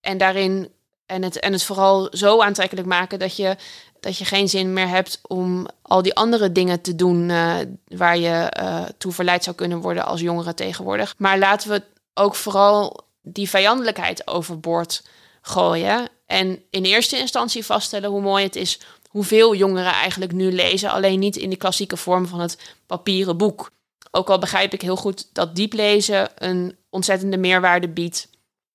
[0.00, 0.68] en daarin
[1.06, 3.56] en het, en het vooral zo aantrekkelijk maken dat je
[4.04, 8.18] dat je geen zin meer hebt om al die andere dingen te doen uh, waar
[8.18, 11.14] je uh, toe verleid zou kunnen worden als jongere tegenwoordig.
[11.18, 11.82] Maar laten we
[12.14, 15.02] ook vooral die vijandelijkheid overboord
[15.42, 16.08] gooien.
[16.26, 20.90] En in eerste instantie vaststellen hoe mooi het is hoeveel jongeren eigenlijk nu lezen.
[20.90, 23.70] Alleen niet in de klassieke vorm van het papieren boek.
[24.10, 28.28] Ook al begrijp ik heel goed dat diep lezen een ontzettende meerwaarde biedt.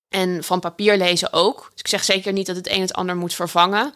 [0.09, 1.69] En van papier lezen ook.
[1.71, 3.93] Dus ik zeg zeker niet dat het een het ander moet vervangen.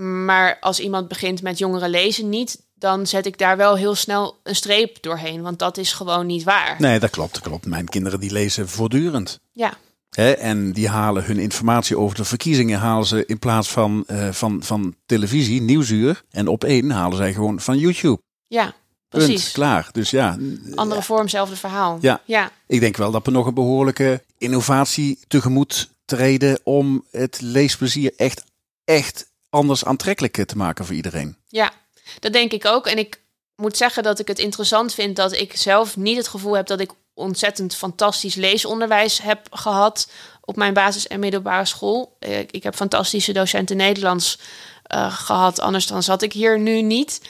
[0.00, 4.38] Maar als iemand begint met jongeren lezen niet, dan zet ik daar wel heel snel
[4.42, 5.42] een streep doorheen.
[5.42, 6.76] Want dat is gewoon niet waar.
[6.78, 7.34] Nee, dat klopt.
[7.34, 7.66] Dat klopt.
[7.66, 9.40] Mijn kinderen die lezen voortdurend.
[9.52, 9.72] Ja.
[10.10, 14.28] Hè, en die halen hun informatie over de verkiezingen halen ze in plaats van, uh,
[14.28, 16.22] van, van televisie, nieuwsuur.
[16.30, 18.20] En op één halen zij gewoon van YouTube.
[18.46, 18.74] Ja,
[19.08, 19.42] precies.
[19.42, 19.88] Punt, klaar.
[19.92, 20.38] Dus ja.
[20.74, 21.98] Andere vorm, zelfde verhaal.
[22.00, 22.20] Ja.
[22.24, 22.50] ja.
[22.66, 28.44] Ik denk wel dat we nog een behoorlijke innovatie tegemoet treden om het leesplezier echt,
[28.84, 31.36] echt anders aantrekkelijk te maken voor iedereen.
[31.48, 31.72] Ja,
[32.18, 32.86] dat denk ik ook.
[32.86, 33.20] En ik
[33.56, 36.80] moet zeggen dat ik het interessant vind dat ik zelf niet het gevoel heb dat
[36.80, 42.16] ik ontzettend fantastisch leesonderwijs heb gehad op mijn basis- en middelbare school.
[42.50, 44.38] Ik heb fantastische docenten Nederlands
[44.94, 47.20] uh, gehad, anders dan zat ik hier nu niet.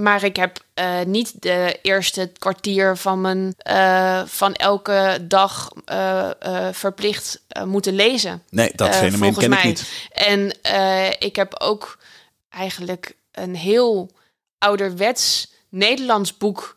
[0.00, 6.28] Maar ik heb uh, niet de eerste kwartier van, mijn, uh, van elke dag uh,
[6.72, 8.42] verplicht moeten lezen.
[8.50, 9.58] Nee, dat fenomeen ken mij.
[9.58, 10.08] ik niet.
[10.12, 10.52] En
[11.18, 11.98] ik heb ook
[12.50, 14.10] eigenlijk een heel
[14.58, 16.74] ouderwets Nederlands boek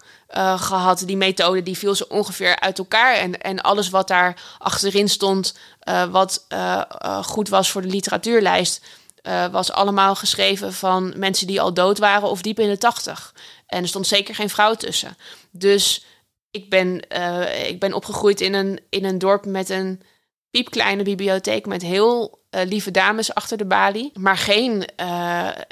[0.55, 1.03] gehad.
[1.05, 3.15] Die methode die viel zo ongeveer uit elkaar.
[3.15, 5.55] En, en alles wat daar achterin stond,
[6.11, 6.45] wat
[7.22, 8.82] goed was voor de literatuurlijst,
[9.51, 13.34] was allemaal geschreven van mensen die al dood waren of diep in de tachtig.
[13.65, 15.17] En er stond zeker geen vrouw tussen.
[15.51, 16.05] Dus
[16.51, 17.09] ik ben,
[17.67, 20.01] ik ben opgegroeid in een, in een dorp met een
[20.49, 24.11] piepkleine bibliotheek met heel lieve dames achter de balie.
[24.13, 24.86] Maar geen,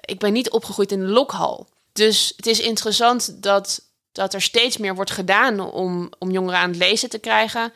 [0.06, 1.68] ik ben niet opgegroeid in een lokhal.
[1.92, 6.70] Dus het is interessant dat dat er steeds meer wordt gedaan om, om jongeren aan
[6.70, 7.74] het lezen te krijgen.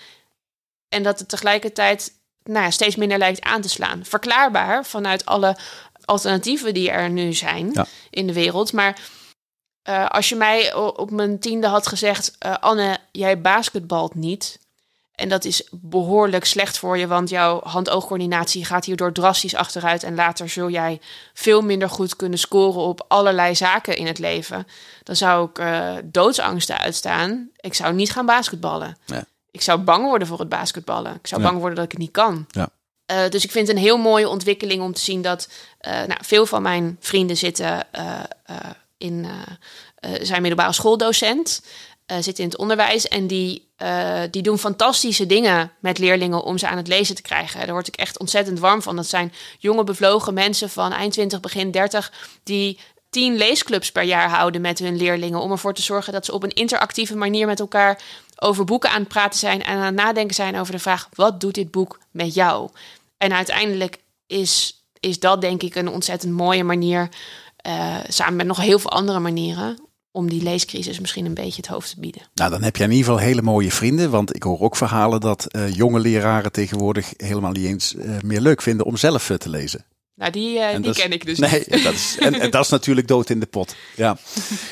[0.89, 2.13] En dat het tegelijkertijd
[2.43, 4.05] nou ja, steeds minder lijkt aan te slaan.
[4.05, 5.57] Verklaarbaar vanuit alle
[6.05, 7.85] alternatieven die er nu zijn ja.
[8.09, 8.73] in de wereld.
[8.73, 8.99] Maar
[9.89, 14.61] uh, als je mij op mijn tiende had gezegd: uh, Anne, jij basketbalt niet.
[15.15, 20.03] En dat is behoorlijk slecht voor je, want jouw hand-oogcoördinatie gaat hierdoor drastisch achteruit.
[20.03, 21.01] En later zul jij
[21.33, 24.67] veel minder goed kunnen scoren op allerlei zaken in het leven.
[25.03, 27.49] Dan zou ik uh, doodsangsten uitstaan.
[27.55, 28.97] Ik zou niet gaan basketballen.
[29.05, 29.25] Ja.
[29.53, 31.15] Ik zou bang worden voor het basketballen.
[31.15, 31.47] Ik zou Ja.
[31.47, 32.45] bang worden dat ik het niet kan.
[32.49, 32.69] Ja.
[33.11, 35.49] Uh, dus ik vind het een heel mooie ontwikkeling om te zien dat
[35.81, 38.19] uh, nou, veel van mijn vrienden zitten uh,
[38.97, 39.27] in
[40.21, 41.61] zijn middelbare schooldocent.
[42.05, 43.71] Zitten in het onderwijs en die,
[44.31, 47.59] die doen fantastische dingen met leerlingen om ze aan het lezen te krijgen.
[47.59, 48.95] Daar word ik echt ontzettend warm van.
[48.95, 52.11] Dat zijn jonge bevlogen mensen van eind 20, begin 30
[52.43, 52.79] die
[53.13, 56.43] tien leesclubs per jaar houden met hun leerlingen om ervoor te zorgen dat ze op
[56.43, 58.01] een interactieve manier met elkaar
[58.35, 61.39] over boeken aan het praten zijn en aan het nadenken zijn over de vraag: wat
[61.39, 62.69] doet dit boek met jou?
[63.17, 67.09] En uiteindelijk is, is dat denk ik een ontzettend mooie manier,
[67.67, 69.77] uh, samen met nog heel veel andere manieren,
[70.11, 72.21] om die leescrisis misschien een beetje het hoofd te bieden.
[72.33, 74.09] Nou, dan heb je in ieder geval hele mooie vrienden.
[74.09, 78.41] Want ik hoor ook verhalen dat uh, jonge leraren tegenwoordig helemaal niet eens uh, meer
[78.41, 79.85] leuk vinden om zelf te lezen.
[80.15, 81.83] Nou, die, uh, die ken ik dus nee, niet.
[81.83, 83.75] Dat is, en, en, dat is natuurlijk dood in de pot.
[83.95, 84.17] Ja.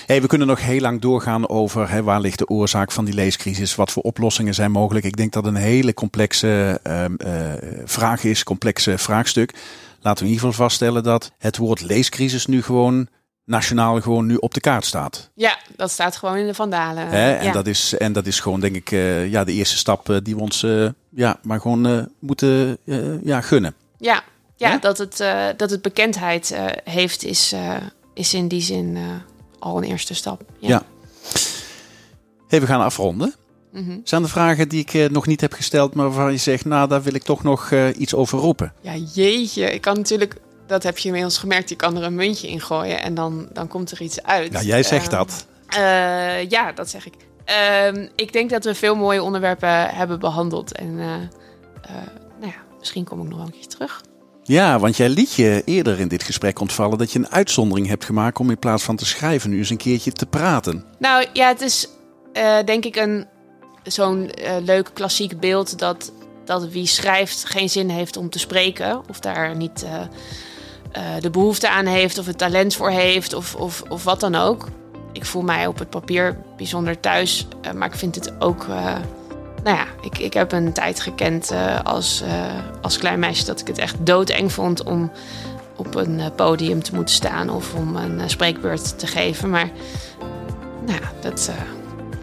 [0.06, 3.14] Hey, we kunnen nog heel lang doorgaan over hè, waar ligt de oorzaak van die
[3.14, 3.76] leescrisis.
[3.76, 5.06] Wat voor oplossingen zijn mogelijk.
[5.06, 7.06] Ik denk dat een hele complexe uh,
[7.86, 9.54] vraag is, complexe vraagstuk.
[10.00, 13.08] Laten we in ieder geval vaststellen dat het woord leescrisis nu gewoon
[13.46, 15.30] nationaal gewoon nu op de kaart staat.
[15.34, 17.08] Ja, dat staat gewoon in de vandalen.
[17.08, 17.34] Hè?
[17.34, 17.52] En, ja.
[17.52, 20.42] dat is, en dat is gewoon, denk ik, uh, ja, de eerste stap die we
[20.42, 20.66] ons
[21.10, 22.78] ja, maar gewoon moeten
[23.24, 23.76] ja, gunnen.
[23.98, 24.24] Ja,
[24.62, 24.78] ja, ja?
[24.78, 25.18] Dat, het,
[25.58, 27.54] dat het bekendheid heeft, is,
[28.14, 28.98] is in die zin
[29.60, 30.44] al een eerste stap.
[30.60, 30.68] Ja.
[30.68, 30.84] ja.
[32.48, 33.34] Hey, we gaan afronden.
[33.72, 34.02] Mm -hmm.
[34.04, 37.02] Zijn er vragen die ik nog niet heb gesteld, maar waarvan je zegt, nou, daar
[37.02, 38.74] wil ik toch nog iets over roepen?
[38.82, 39.74] Ja, jeetje.
[39.74, 40.36] Ik kan natuurlijk
[40.72, 41.70] dat heb je inmiddels gemerkt.
[41.70, 44.52] Je kan er een muntje in gooien en dan, dan komt er iets uit.
[44.52, 45.46] Ja, jij zegt uh, dat.
[45.78, 47.14] Uh, ja, dat zeg ik.
[47.50, 50.72] Uh, ik denk dat we veel mooie onderwerpen hebben behandeld.
[50.72, 54.02] En nou ja, misschien kom ik nog wel een keer terug.
[54.52, 58.06] Ja, want jij liet je eerder in dit gesprek ontvallen dat je een uitzondering hebt
[58.06, 60.86] gemaakt om in plaats van te schrijven nu eens een keertje te praten.
[61.00, 61.88] Nou ja, het is
[62.34, 63.26] uh, denk ik een
[63.84, 66.12] zo'n uh, leuk klassiek beeld dat,
[66.46, 70.02] dat wie schrijft geen zin heeft om te spreken of daar niet uh,
[71.20, 74.68] de behoefte aan heeft of het talent voor heeft of, of, of wat dan ook.
[75.12, 78.66] Ik voel mij op het papier bijzonder thuis, maar ik vind het ook.
[79.64, 82.24] Nou ja, ik, ik heb een tijd gekend uh, als,
[82.82, 85.12] als klein meisje dat ik het echt doodeng vond om
[85.76, 89.50] op een podium te moeten staan of om een spreekbeurt te geven.
[89.50, 89.70] Maar
[90.86, 91.52] nou ja, dat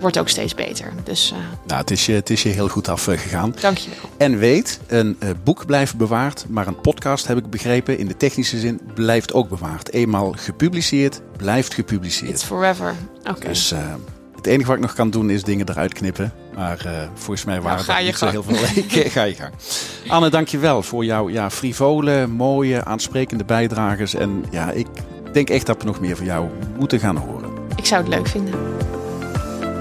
[0.01, 0.93] wordt ook steeds beter.
[1.05, 1.35] Dus,
[1.67, 3.55] nou, het, is je, het is je heel goed afgegaan.
[3.61, 4.11] Dank je wel.
[4.17, 8.59] En weet, een boek blijft bewaard, maar een podcast, heb ik begrepen, in de technische
[8.59, 9.93] zin, blijft ook bewaard.
[9.93, 12.31] Eenmaal gepubliceerd, blijft gepubliceerd.
[12.31, 12.95] It's forever.
[13.21, 13.31] Oké.
[13.31, 13.49] Okay.
[13.49, 13.95] Dus uh,
[14.39, 16.33] Het enige wat ik nog kan doen is dingen eruit knippen.
[16.55, 18.57] Maar uh, volgens mij waren nou, er niet zo heel veel.
[19.11, 19.53] ga je gang.
[20.09, 24.15] Anne, dankjewel voor jouw ja, frivole, mooie, aansprekende bijdrages.
[24.15, 24.87] En ja, ik
[25.33, 27.51] denk echt dat we nog meer van jou moeten gaan horen.
[27.77, 28.55] Ik zou het leuk vinden.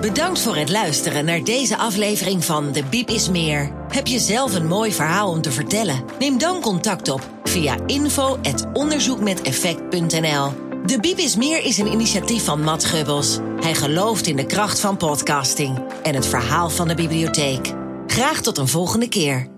[0.02, 3.72] Bedankt voor het luisteren naar deze aflevering van De Biep is Meer.
[3.90, 6.04] Heb je zelf een mooi verhaal om te vertellen?
[6.20, 10.67] Neem dan contact op via info.onderzoekmeteffect.nl.
[10.86, 13.40] De Biep is Meer is een initiatief van Matt Gubbels.
[13.60, 17.74] Hij gelooft in de kracht van podcasting en het verhaal van de bibliotheek.
[18.08, 19.57] Graag tot een volgende keer.